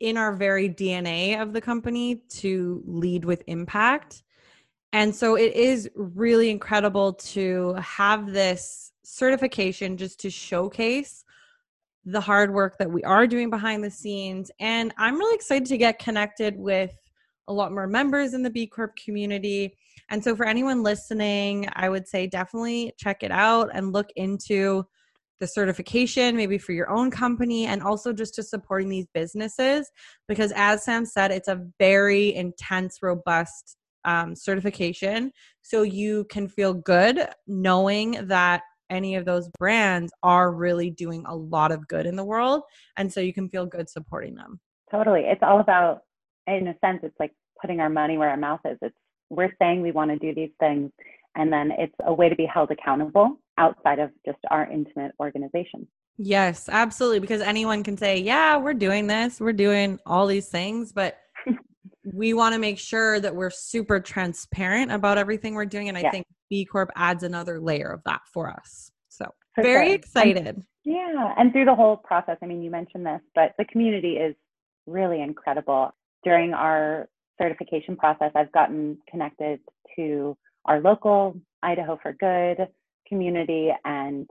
in 0.00 0.16
our 0.16 0.34
very 0.34 0.68
DNA 0.68 1.40
of 1.40 1.52
the 1.52 1.60
company 1.60 2.22
to 2.28 2.82
lead 2.86 3.24
with 3.24 3.42
impact. 3.46 4.24
And 4.92 5.14
so 5.14 5.36
it 5.36 5.54
is 5.54 5.88
really 5.94 6.50
incredible 6.50 7.14
to 7.14 7.74
have 7.74 8.32
this 8.32 8.92
certification 9.04 9.96
just 9.96 10.20
to 10.20 10.30
showcase 10.30 11.24
the 12.04 12.20
hard 12.20 12.52
work 12.52 12.76
that 12.78 12.90
we 12.90 13.02
are 13.04 13.26
doing 13.26 13.48
behind 13.48 13.84
the 13.84 13.90
scenes. 13.90 14.50
And 14.58 14.92
I'm 14.98 15.16
really 15.16 15.34
excited 15.36 15.66
to 15.66 15.78
get 15.78 15.98
connected 15.98 16.56
with 16.56 16.92
a 17.48 17.52
lot 17.52 17.72
more 17.72 17.86
members 17.86 18.34
in 18.34 18.42
the 18.42 18.50
B 18.50 18.66
Corp 18.66 18.96
community. 18.96 19.76
And 20.10 20.22
so 20.22 20.34
for 20.34 20.46
anyone 20.46 20.82
listening, 20.82 21.68
I 21.74 21.88
would 21.88 22.06
say 22.06 22.26
definitely 22.26 22.92
check 22.98 23.22
it 23.22 23.30
out 23.30 23.70
and 23.72 23.92
look 23.92 24.08
into 24.16 24.84
the 25.40 25.46
certification, 25.46 26.36
maybe 26.36 26.58
for 26.58 26.72
your 26.72 26.90
own 26.90 27.10
company, 27.10 27.66
and 27.66 27.82
also 27.82 28.12
just 28.12 28.34
to 28.34 28.42
supporting 28.42 28.88
these 28.88 29.06
businesses. 29.12 29.90
Because 30.28 30.52
as 30.54 30.84
Sam 30.84 31.04
said, 31.04 31.30
it's 31.30 31.48
a 31.48 31.64
very 31.78 32.34
intense, 32.34 32.98
robust 33.02 33.76
um, 34.04 34.34
certification. 34.34 35.32
So 35.62 35.82
you 35.82 36.26
can 36.30 36.48
feel 36.48 36.74
good 36.74 37.26
knowing 37.46 38.26
that 38.28 38.62
any 38.90 39.16
of 39.16 39.24
those 39.24 39.48
brands 39.58 40.12
are 40.22 40.52
really 40.52 40.90
doing 40.90 41.24
a 41.26 41.34
lot 41.34 41.72
of 41.72 41.88
good 41.88 42.06
in 42.06 42.14
the 42.14 42.24
world. 42.24 42.62
And 42.96 43.12
so 43.12 43.20
you 43.20 43.32
can 43.32 43.48
feel 43.48 43.66
good 43.66 43.88
supporting 43.88 44.34
them. 44.34 44.60
Totally. 44.90 45.22
It's 45.22 45.42
all 45.42 45.60
about, 45.60 46.00
in 46.46 46.68
a 46.68 46.74
sense, 46.84 47.00
it's 47.02 47.16
like 47.18 47.32
putting 47.60 47.80
our 47.80 47.88
money 47.88 48.18
where 48.18 48.28
our 48.28 48.36
mouth 48.36 48.60
is. 48.64 48.76
It's 48.82 48.94
we're 49.30 49.54
saying 49.58 49.80
we 49.80 49.92
want 49.92 50.10
to 50.10 50.18
do 50.18 50.34
these 50.34 50.50
things, 50.60 50.90
and 51.36 51.50
then 51.50 51.72
it's 51.78 51.94
a 52.04 52.12
way 52.12 52.28
to 52.28 52.36
be 52.36 52.44
held 52.44 52.70
accountable 52.70 53.38
outside 53.58 53.98
of 53.98 54.10
just 54.24 54.38
our 54.50 54.70
intimate 54.70 55.12
organization. 55.20 55.86
Yes, 56.18 56.68
absolutely. 56.68 57.20
Because 57.20 57.40
anyone 57.40 57.82
can 57.82 57.96
say, 57.96 58.18
yeah, 58.18 58.56
we're 58.56 58.74
doing 58.74 59.06
this, 59.06 59.40
we're 59.40 59.52
doing 59.52 59.98
all 60.06 60.26
these 60.26 60.48
things, 60.48 60.92
but 60.92 61.18
we 62.12 62.34
want 62.34 62.54
to 62.54 62.58
make 62.58 62.78
sure 62.78 63.18
that 63.20 63.34
we're 63.34 63.50
super 63.50 63.98
transparent 64.00 64.92
about 64.92 65.18
everything 65.18 65.54
we're 65.54 65.64
doing. 65.66 65.88
And 65.88 65.96
I 65.96 66.02
Yeah. 66.02 66.10
think 66.10 66.26
B 66.50 66.64
Corp 66.64 66.90
adds 66.96 67.22
another 67.22 67.60
layer 67.60 67.88
of 67.88 68.02
that 68.04 68.20
for 68.32 68.50
us. 68.50 68.90
So 69.08 69.26
For 69.54 69.62
very 69.62 69.88
sure. 69.88 69.94
excited. 69.94 70.62
Yeah, 70.84 71.34
and 71.38 71.52
through 71.52 71.66
the 71.66 71.74
whole 71.74 71.96
process, 71.96 72.36
I 72.42 72.46
mean, 72.46 72.62
you 72.62 72.70
mentioned 72.70 73.06
this, 73.06 73.20
but 73.34 73.52
the 73.58 73.64
community 73.66 74.16
is 74.16 74.34
really 74.86 75.22
incredible. 75.22 75.94
During 76.24 76.52
our 76.54 77.08
certification 77.40 77.96
process, 77.96 78.32
I've 78.34 78.52
gotten 78.52 78.98
connected 79.08 79.60
to 79.96 80.36
our 80.64 80.80
local 80.80 81.40
Idaho 81.62 81.98
for 82.02 82.12
Good 82.12 82.66
community, 83.08 83.70
and 83.84 84.28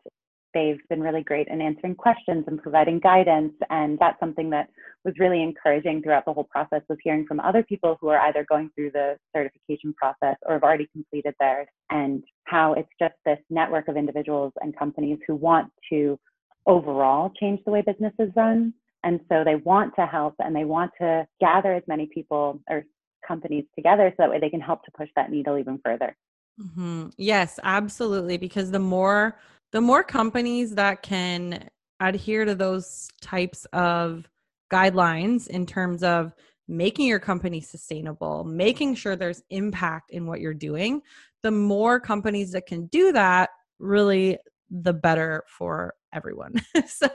they've 0.53 0.79
been 0.89 1.01
really 1.01 1.23
great 1.23 1.47
in 1.47 1.61
answering 1.61 1.95
questions 1.95 2.43
and 2.47 2.61
providing 2.61 2.99
guidance. 2.99 3.53
And 3.69 3.97
that's 3.99 4.19
something 4.19 4.49
that 4.51 4.69
was 5.05 5.13
really 5.17 5.41
encouraging 5.41 6.01
throughout 6.01 6.25
the 6.25 6.33
whole 6.33 6.47
process 6.51 6.81
was 6.89 6.97
hearing 7.03 7.25
from 7.25 7.39
other 7.39 7.63
people 7.63 7.97
who 7.99 8.09
are 8.09 8.19
either 8.27 8.45
going 8.49 8.69
through 8.75 8.91
the 8.91 9.17
certification 9.35 9.93
process 9.93 10.35
or 10.45 10.53
have 10.53 10.63
already 10.63 10.87
completed 10.91 11.33
theirs 11.39 11.67
and 11.89 12.23
how 12.45 12.73
it's 12.73 12.89
just 12.99 13.15
this 13.25 13.39
network 13.49 13.87
of 13.87 13.97
individuals 13.97 14.51
and 14.61 14.77
companies 14.77 15.19
who 15.25 15.35
want 15.35 15.71
to 15.89 16.19
overall 16.65 17.31
change 17.39 17.59
the 17.65 17.71
way 17.71 17.81
businesses 17.81 18.31
run. 18.35 18.73
And 19.03 19.19
so 19.29 19.43
they 19.43 19.55
want 19.55 19.95
to 19.95 20.05
help 20.05 20.35
and 20.39 20.55
they 20.55 20.65
want 20.65 20.91
to 20.99 21.25
gather 21.39 21.73
as 21.73 21.83
many 21.87 22.07
people 22.13 22.61
or 22.69 22.83
companies 23.27 23.65
together 23.75 24.11
so 24.11 24.15
that 24.19 24.29
way 24.29 24.39
they 24.39 24.49
can 24.49 24.61
help 24.61 24.83
to 24.83 24.91
push 24.91 25.09
that 25.15 25.31
needle 25.31 25.57
even 25.57 25.79
further. 25.83 26.15
Hmm 26.61 27.07
Yes, 27.17 27.59
absolutely. 27.63 28.37
Because 28.37 28.71
the 28.71 28.79
more 28.79 29.37
the 29.71 29.81
more 29.81 30.03
companies 30.03 30.75
that 30.75 31.01
can 31.01 31.69
adhere 31.99 32.45
to 32.45 32.55
those 32.55 33.07
types 33.21 33.65
of 33.73 34.29
guidelines 34.71 35.47
in 35.47 35.65
terms 35.65 36.03
of 36.03 36.33
making 36.67 37.07
your 37.07 37.19
company 37.19 37.61
sustainable, 37.61 38.43
making 38.43 38.95
sure 38.95 39.15
there's 39.15 39.43
impact 39.49 40.11
in 40.11 40.25
what 40.25 40.39
you're 40.41 40.53
doing, 40.53 41.01
the 41.43 41.51
more 41.51 41.99
companies 41.99 42.51
that 42.51 42.65
can 42.65 42.85
do 42.87 43.11
that, 43.11 43.49
really 43.79 44.37
the 44.69 44.93
better 44.93 45.43
for 45.47 45.93
everyone. 46.13 46.53
so 46.87 47.09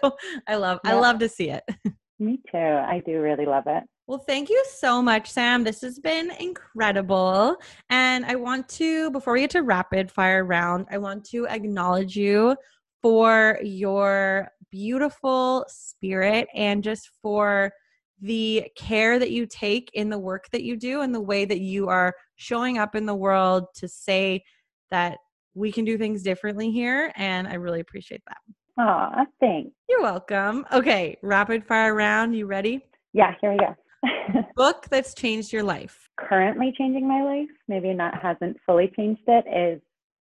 I 0.46 0.56
love 0.56 0.80
I 0.84 0.94
love 0.94 1.18
to 1.20 1.28
see 1.28 1.50
it. 1.50 1.64
Me 2.18 2.38
too. 2.50 2.58
I 2.58 3.02
do 3.04 3.20
really 3.20 3.46
love 3.46 3.64
it. 3.66 3.84
Well, 4.06 4.18
thank 4.18 4.48
you 4.48 4.64
so 4.70 5.02
much, 5.02 5.28
Sam. 5.30 5.64
This 5.64 5.80
has 5.80 5.98
been 5.98 6.30
incredible. 6.38 7.56
And 7.90 8.24
I 8.24 8.36
want 8.36 8.68
to, 8.70 9.10
before 9.10 9.32
we 9.32 9.40
get 9.40 9.50
to 9.50 9.62
rapid 9.62 10.10
fire 10.10 10.44
round, 10.44 10.86
I 10.90 10.98
want 10.98 11.24
to 11.26 11.46
acknowledge 11.48 12.16
you 12.16 12.56
for 13.02 13.58
your 13.62 14.48
beautiful 14.70 15.64
spirit 15.68 16.48
and 16.54 16.84
just 16.84 17.10
for 17.20 17.72
the 18.20 18.64
care 18.76 19.18
that 19.18 19.30
you 19.30 19.44
take 19.44 19.90
in 19.92 20.08
the 20.08 20.18
work 20.18 20.48
that 20.52 20.62
you 20.62 20.76
do 20.76 21.02
and 21.02 21.14
the 21.14 21.20
way 21.20 21.44
that 21.44 21.60
you 21.60 21.88
are 21.88 22.14
showing 22.36 22.78
up 22.78 22.94
in 22.94 23.06
the 23.06 23.14
world 23.14 23.64
to 23.74 23.88
say 23.88 24.42
that 24.90 25.18
we 25.54 25.72
can 25.72 25.84
do 25.84 25.98
things 25.98 26.22
differently 26.22 26.70
here. 26.70 27.12
And 27.16 27.48
I 27.48 27.54
really 27.54 27.80
appreciate 27.80 28.22
that. 28.26 28.38
Aw, 28.78 29.24
thanks. 29.40 29.70
You're 29.88 30.02
welcome. 30.02 30.66
Okay, 30.72 31.16
rapid 31.22 31.64
fire 31.64 31.94
round. 31.94 32.36
You 32.36 32.46
ready? 32.46 32.84
Yeah, 33.12 33.34
here 33.40 33.52
we 33.52 33.58
go. 33.58 34.42
Book 34.56 34.86
that's 34.90 35.14
changed 35.14 35.52
your 35.52 35.62
life. 35.62 36.10
Currently 36.18 36.74
changing 36.76 37.08
my 37.08 37.22
life, 37.22 37.48
maybe 37.68 37.92
not 37.94 38.20
hasn't 38.20 38.58
fully 38.66 38.92
changed 38.96 39.22
it, 39.26 39.44
is 39.48 39.80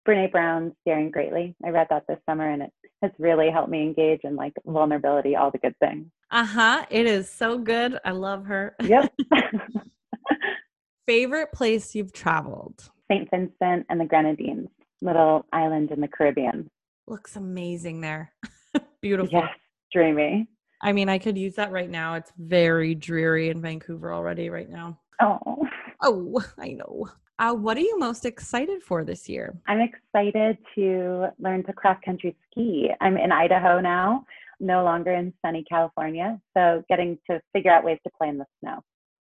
Brene 0.07 0.33
Brown's 0.33 0.73
Daring 0.85 1.11
Greatly. 1.11 1.55
I 1.65 1.71
read 1.71 1.87
that 1.91 2.05
this 2.09 2.19
summer 2.29 2.51
and 2.51 2.63
it 2.63 2.73
has 3.03 3.13
really 3.19 3.51
helped 3.51 3.71
me 3.71 3.83
engage 3.83 4.21
in 4.25 4.35
like 4.37 4.53
vulnerability, 4.67 5.37
all 5.37 5.51
the 5.51 5.59
good 5.59 5.77
things. 5.79 6.07
Uh 6.31 6.45
huh. 6.45 6.87
It 6.91 7.07
is 7.07 7.31
so 7.31 7.59
good. 7.59 7.99
I 8.05 8.11
love 8.11 8.47
her. 8.47 8.75
Yep. 8.83 9.13
Favorite 11.07 11.53
place 11.53 11.95
you've 11.95 12.13
traveled? 12.13 12.91
St. 13.11 13.29
Vincent 13.31 13.87
and 13.89 14.01
the 14.01 14.05
Grenadines, 14.05 14.69
little 15.03 15.45
island 15.53 15.91
in 15.91 16.01
the 16.01 16.09
Caribbean. 16.09 16.71
Looks 17.11 17.35
amazing 17.35 18.01
there. 18.01 18.33
Beautiful. 19.03 19.40
Yes, 19.40 19.49
dreamy. 19.92 20.46
I 20.81 20.92
mean, 20.92 21.09
I 21.09 21.18
could 21.18 21.37
use 21.37 21.57
that 21.57 21.73
right 21.73 21.90
now. 21.90 22.14
It's 22.14 22.31
very 22.38 22.94
dreary 22.94 23.49
in 23.49 23.61
Vancouver 23.61 24.14
already 24.14 24.49
right 24.49 24.70
now. 24.70 24.96
Oh. 25.20 25.66
Oh, 26.03 26.40
I 26.57 26.68
know. 26.68 27.09
Uh, 27.40 27.53
what 27.53 27.77
are 27.77 27.81
you 27.81 27.99
most 27.99 28.25
excited 28.25 28.81
for 28.85 29.03
this 29.03 29.29
year? 29.29 29.61
I'm 29.66 29.81
excited 29.81 30.57
to 30.77 31.31
learn 31.40 31.64
to 31.64 31.73
cross 31.73 31.99
country 32.05 32.37
ski. 32.46 32.90
I'm 33.01 33.16
in 33.16 33.33
Idaho 33.33 33.81
now, 33.81 34.25
no 34.61 34.85
longer 34.85 35.12
in 35.12 35.35
sunny 35.44 35.64
California. 35.68 36.40
So 36.57 36.85
getting 36.88 37.18
to 37.29 37.40
figure 37.53 37.73
out 37.73 37.83
ways 37.83 37.99
to 38.05 38.11
play 38.16 38.29
in 38.29 38.38
the 38.38 38.46
snow. 38.61 38.85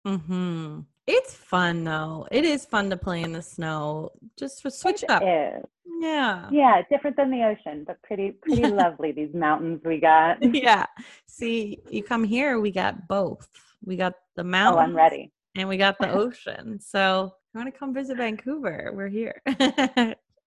Hmm. 0.05 0.79
It's 1.11 1.33
fun 1.33 1.85
though. 1.85 2.27
It 2.29 2.45
is 2.45 2.65
fun 2.65 2.91
to 2.91 2.97
play 2.97 3.23
in 3.23 3.33
the 3.33 3.41
snow. 3.41 4.11
Just 4.37 4.61
to 4.61 4.69
switch 4.69 5.01
it 5.01 5.09
up. 5.09 5.23
Is. 5.23 5.65
Yeah. 5.99 6.47
Yeah, 6.51 6.83
different 6.87 7.17
than 7.17 7.31
the 7.31 7.43
ocean, 7.45 7.83
but 7.85 7.99
pretty 8.03 8.29
pretty 8.29 8.67
lovely. 8.67 9.11
These 9.11 9.33
mountains 9.33 9.81
we 9.83 9.99
got. 9.99 10.37
Yeah. 10.53 10.85
See, 11.25 11.79
you 11.89 12.03
come 12.03 12.23
here, 12.23 12.59
we 12.59 12.69
got 12.69 13.07
both. 13.07 13.49
We 13.83 13.95
got 13.95 14.13
the 14.35 14.43
mountains. 14.43 14.77
Oh, 14.77 14.83
I'm 14.83 14.95
ready. 14.95 15.31
And 15.55 15.67
we 15.67 15.77
got 15.77 15.97
the 15.99 16.11
ocean. 16.13 16.79
So 16.79 17.33
you 17.55 17.59
want 17.59 17.73
to 17.73 17.79
come 17.79 17.91
visit 17.91 18.17
Vancouver? 18.17 18.91
We're 18.93 19.07
here. 19.07 19.41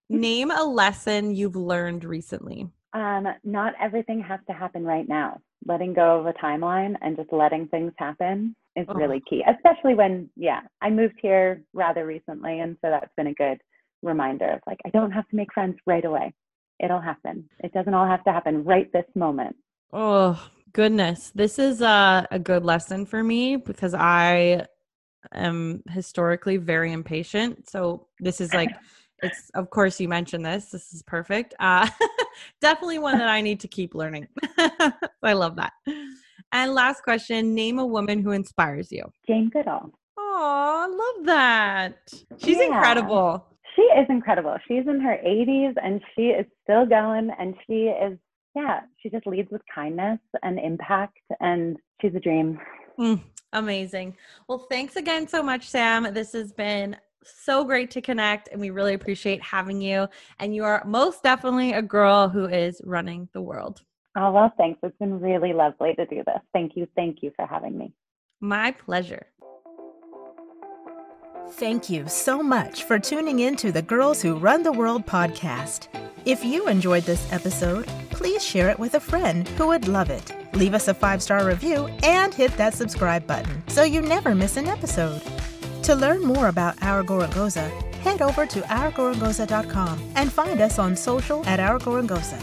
Name 0.09 0.53
a 0.53 0.63
lesson 0.63 1.35
you've 1.35 1.57
learned 1.57 2.05
recently. 2.05 2.69
Um, 2.93 3.27
not 3.43 3.73
everything 3.81 4.21
has 4.21 4.39
to 4.47 4.53
happen 4.53 4.85
right 4.85 5.09
now. 5.09 5.41
Letting 5.67 5.93
go 5.93 6.21
of 6.21 6.27
a 6.27 6.35
timeline 6.35 6.95
and 7.01 7.17
just 7.17 7.33
letting 7.33 7.67
things 7.67 7.93
happen 7.99 8.55
is 8.77 8.87
Oh. 8.89 8.95
really 8.95 9.21
key, 9.29 9.45
especially 9.47 9.95
when, 9.95 10.31
yeah, 10.37 10.61
I 10.81 10.91
moved 10.91 11.19
here 11.21 11.63
rather 11.73 12.07
recently. 12.07 12.61
And 12.61 12.77
so 12.81 12.91
that's 12.91 13.13
been 13.17 13.27
a 13.29 13.35
good 13.35 13.61
reminder 14.03 14.51
of 14.51 14.61
like, 14.67 14.79
I 14.85 14.91
don't 14.91 15.11
have 15.13 15.29
to 15.29 15.37
make 15.37 15.53
friends 15.53 15.77
right 15.87 16.05
away. 16.05 16.33
It'll 16.81 17.01
happen. 17.01 17.49
It 17.61 17.73
doesn't 17.73 17.95
all 17.95 18.07
have 18.07 18.25
to 18.25 18.33
happen 18.33 18.65
right 18.65 18.91
this 18.93 19.05
moment. 19.15 19.57
Oh, 19.93 20.43
goodness. 20.73 21.31
This 21.35 21.59
is 21.59 21.83
a, 21.83 22.27
a 22.31 22.39
good 22.39 22.65
lesson 22.65 23.07
for 23.07 23.23
me 23.23 23.57
because 23.57 23.95
I 23.95 24.67
am 25.33 25.83
historically 25.91 26.57
very 26.57 26.93
impatient. 26.93 27.69
So 27.69 28.09
this 28.21 28.41
is 28.41 28.53
like, 28.55 28.71
it's, 29.23 29.51
of 29.55 29.71
course, 29.71 30.01
you 30.01 30.09
mentioned 30.09 30.45
this. 30.45 30.71
This 30.71 30.93
is 30.93 31.03
perfect. 31.03 31.55
Uh, 31.61 31.89
definitely 32.61 32.99
one 32.99 33.19
that 33.19 33.29
I 33.29 33.41
need 33.41 33.61
to 33.61 33.69
keep 33.69 33.95
learning. 33.95 34.27
I 35.23 35.35
love 35.35 35.57
that. 35.57 35.73
And 36.53 36.75
last 36.75 37.03
question 37.03 37.55
name 37.55 37.79
a 37.79 37.87
woman 37.87 38.23
who 38.23 38.31
inspires 38.31 38.93
you. 38.93 39.05
Jane 39.27 39.49
Goodall. 39.51 39.91
Oh, 40.19 40.87
I 40.89 41.17
love 41.17 41.27
that. 41.27 42.13
She's 42.39 42.59
Yeah. 42.59 42.67
incredible. 42.67 43.47
She 43.75 43.83
is 43.83 44.07
incredible. 44.11 44.57
She's 44.69 44.87
in 44.87 45.01
her 45.01 45.19
80s 45.25 45.75
and 45.83 46.03
she 46.15 46.27
is 46.29 46.47
still 46.63 46.85
going 46.85 47.31
and 47.39 47.55
she 47.67 47.85
is, 47.89 48.19
yeah, 48.55 48.81
she 48.99 49.09
just 49.09 49.27
leads 49.27 49.51
with 49.51 49.63
kindness 49.75 50.19
and 50.43 50.59
impact 50.59 51.19
and 51.41 51.79
she's 52.01 52.15
a 52.15 52.21
dream. 52.21 52.61
Mm, 52.99 53.23
amazing. 53.55 54.15
Well, 54.47 54.67
thanks 54.71 54.97
again 54.97 55.27
so 55.27 55.43
much, 55.43 55.67
Sam. 55.69 56.13
This 56.13 56.33
has 56.33 56.53
been 56.53 56.97
so 57.25 57.65
great 57.65 57.91
to 57.93 58.01
connect, 58.03 58.49
and 58.49 58.61
we 58.61 58.71
really 58.71 58.95
appreciate 58.95 59.41
having 59.43 59.81
you. 59.81 60.09
And 60.41 60.55
you 60.55 60.65
are 60.65 60.83
most 60.85 61.23
definitely 61.23 61.73
a 61.73 61.81
girl 61.81 62.29
who 62.29 62.47
is 62.47 62.81
running 62.85 63.29
the 63.33 63.41
world. 63.41 63.83
Oh, 64.17 64.31
well, 64.31 64.53
thanks. 64.57 64.79
It's 64.83 64.97
been 64.99 65.21
really 65.21 65.53
lovely 65.53 65.95
to 65.95 66.05
do 66.07 66.23
this. 66.27 66.41
Thank 66.53 66.77
you. 66.77 66.87
Thank 66.95 67.23
you 67.23 67.33
for 67.35 67.47
having 67.47 67.79
me. 67.79 67.93
My 68.41 68.73
pleasure. 68.73 69.27
Thank 71.53 71.91
you 71.91 72.09
so 72.09 72.43
much 72.43 72.85
for 72.85 72.99
tuning 72.99 73.41
in 73.41 73.57
to 73.57 73.73
the 73.73 73.83
Girls 73.83 74.23
Who 74.23 74.37
Run 74.37 74.63
the 74.63 74.73
World 74.73 75.07
podcast. 75.07 75.89
If 76.25 76.45
you 76.45 76.69
enjoyed 76.69 77.03
this 77.05 77.31
episode, 77.33 77.87
please 78.11 78.45
share 78.45 78.71
it 78.71 78.79
with 78.79 78.95
a 78.95 79.01
friend 79.01 79.49
who 79.49 79.69
would 79.69 79.89
love 79.89 80.09
it. 80.09 80.33
Leave 80.55 80.75
us 80.75 80.89
a 80.89 80.95
five 80.95 81.23
star 81.23 81.45
review 81.45 81.89
and 82.03 82.33
hit 82.33 82.57
that 82.57 82.75
subscribe 82.75 83.27
button 83.27 83.63
so 83.69 83.83
you 83.83 84.01
never 84.01 84.35
miss 84.35 84.57
an 84.57 84.67
episode. 84.67 85.21
To 85.85 85.95
learn 85.95 86.23
more 86.23 86.49
about 86.49 86.81
Our 86.83 87.03
Gorongosa, 87.03 87.69
head 87.97 88.23
over 88.23 88.47
to 88.47 88.61
ourgorongosa.com 88.61 90.13
and 90.15 90.33
find 90.33 90.61
us 90.61 90.79
on 90.79 90.95
social 90.97 91.45
at 91.47 91.61
Our 91.61 91.79
Gorongosa. 91.79 92.41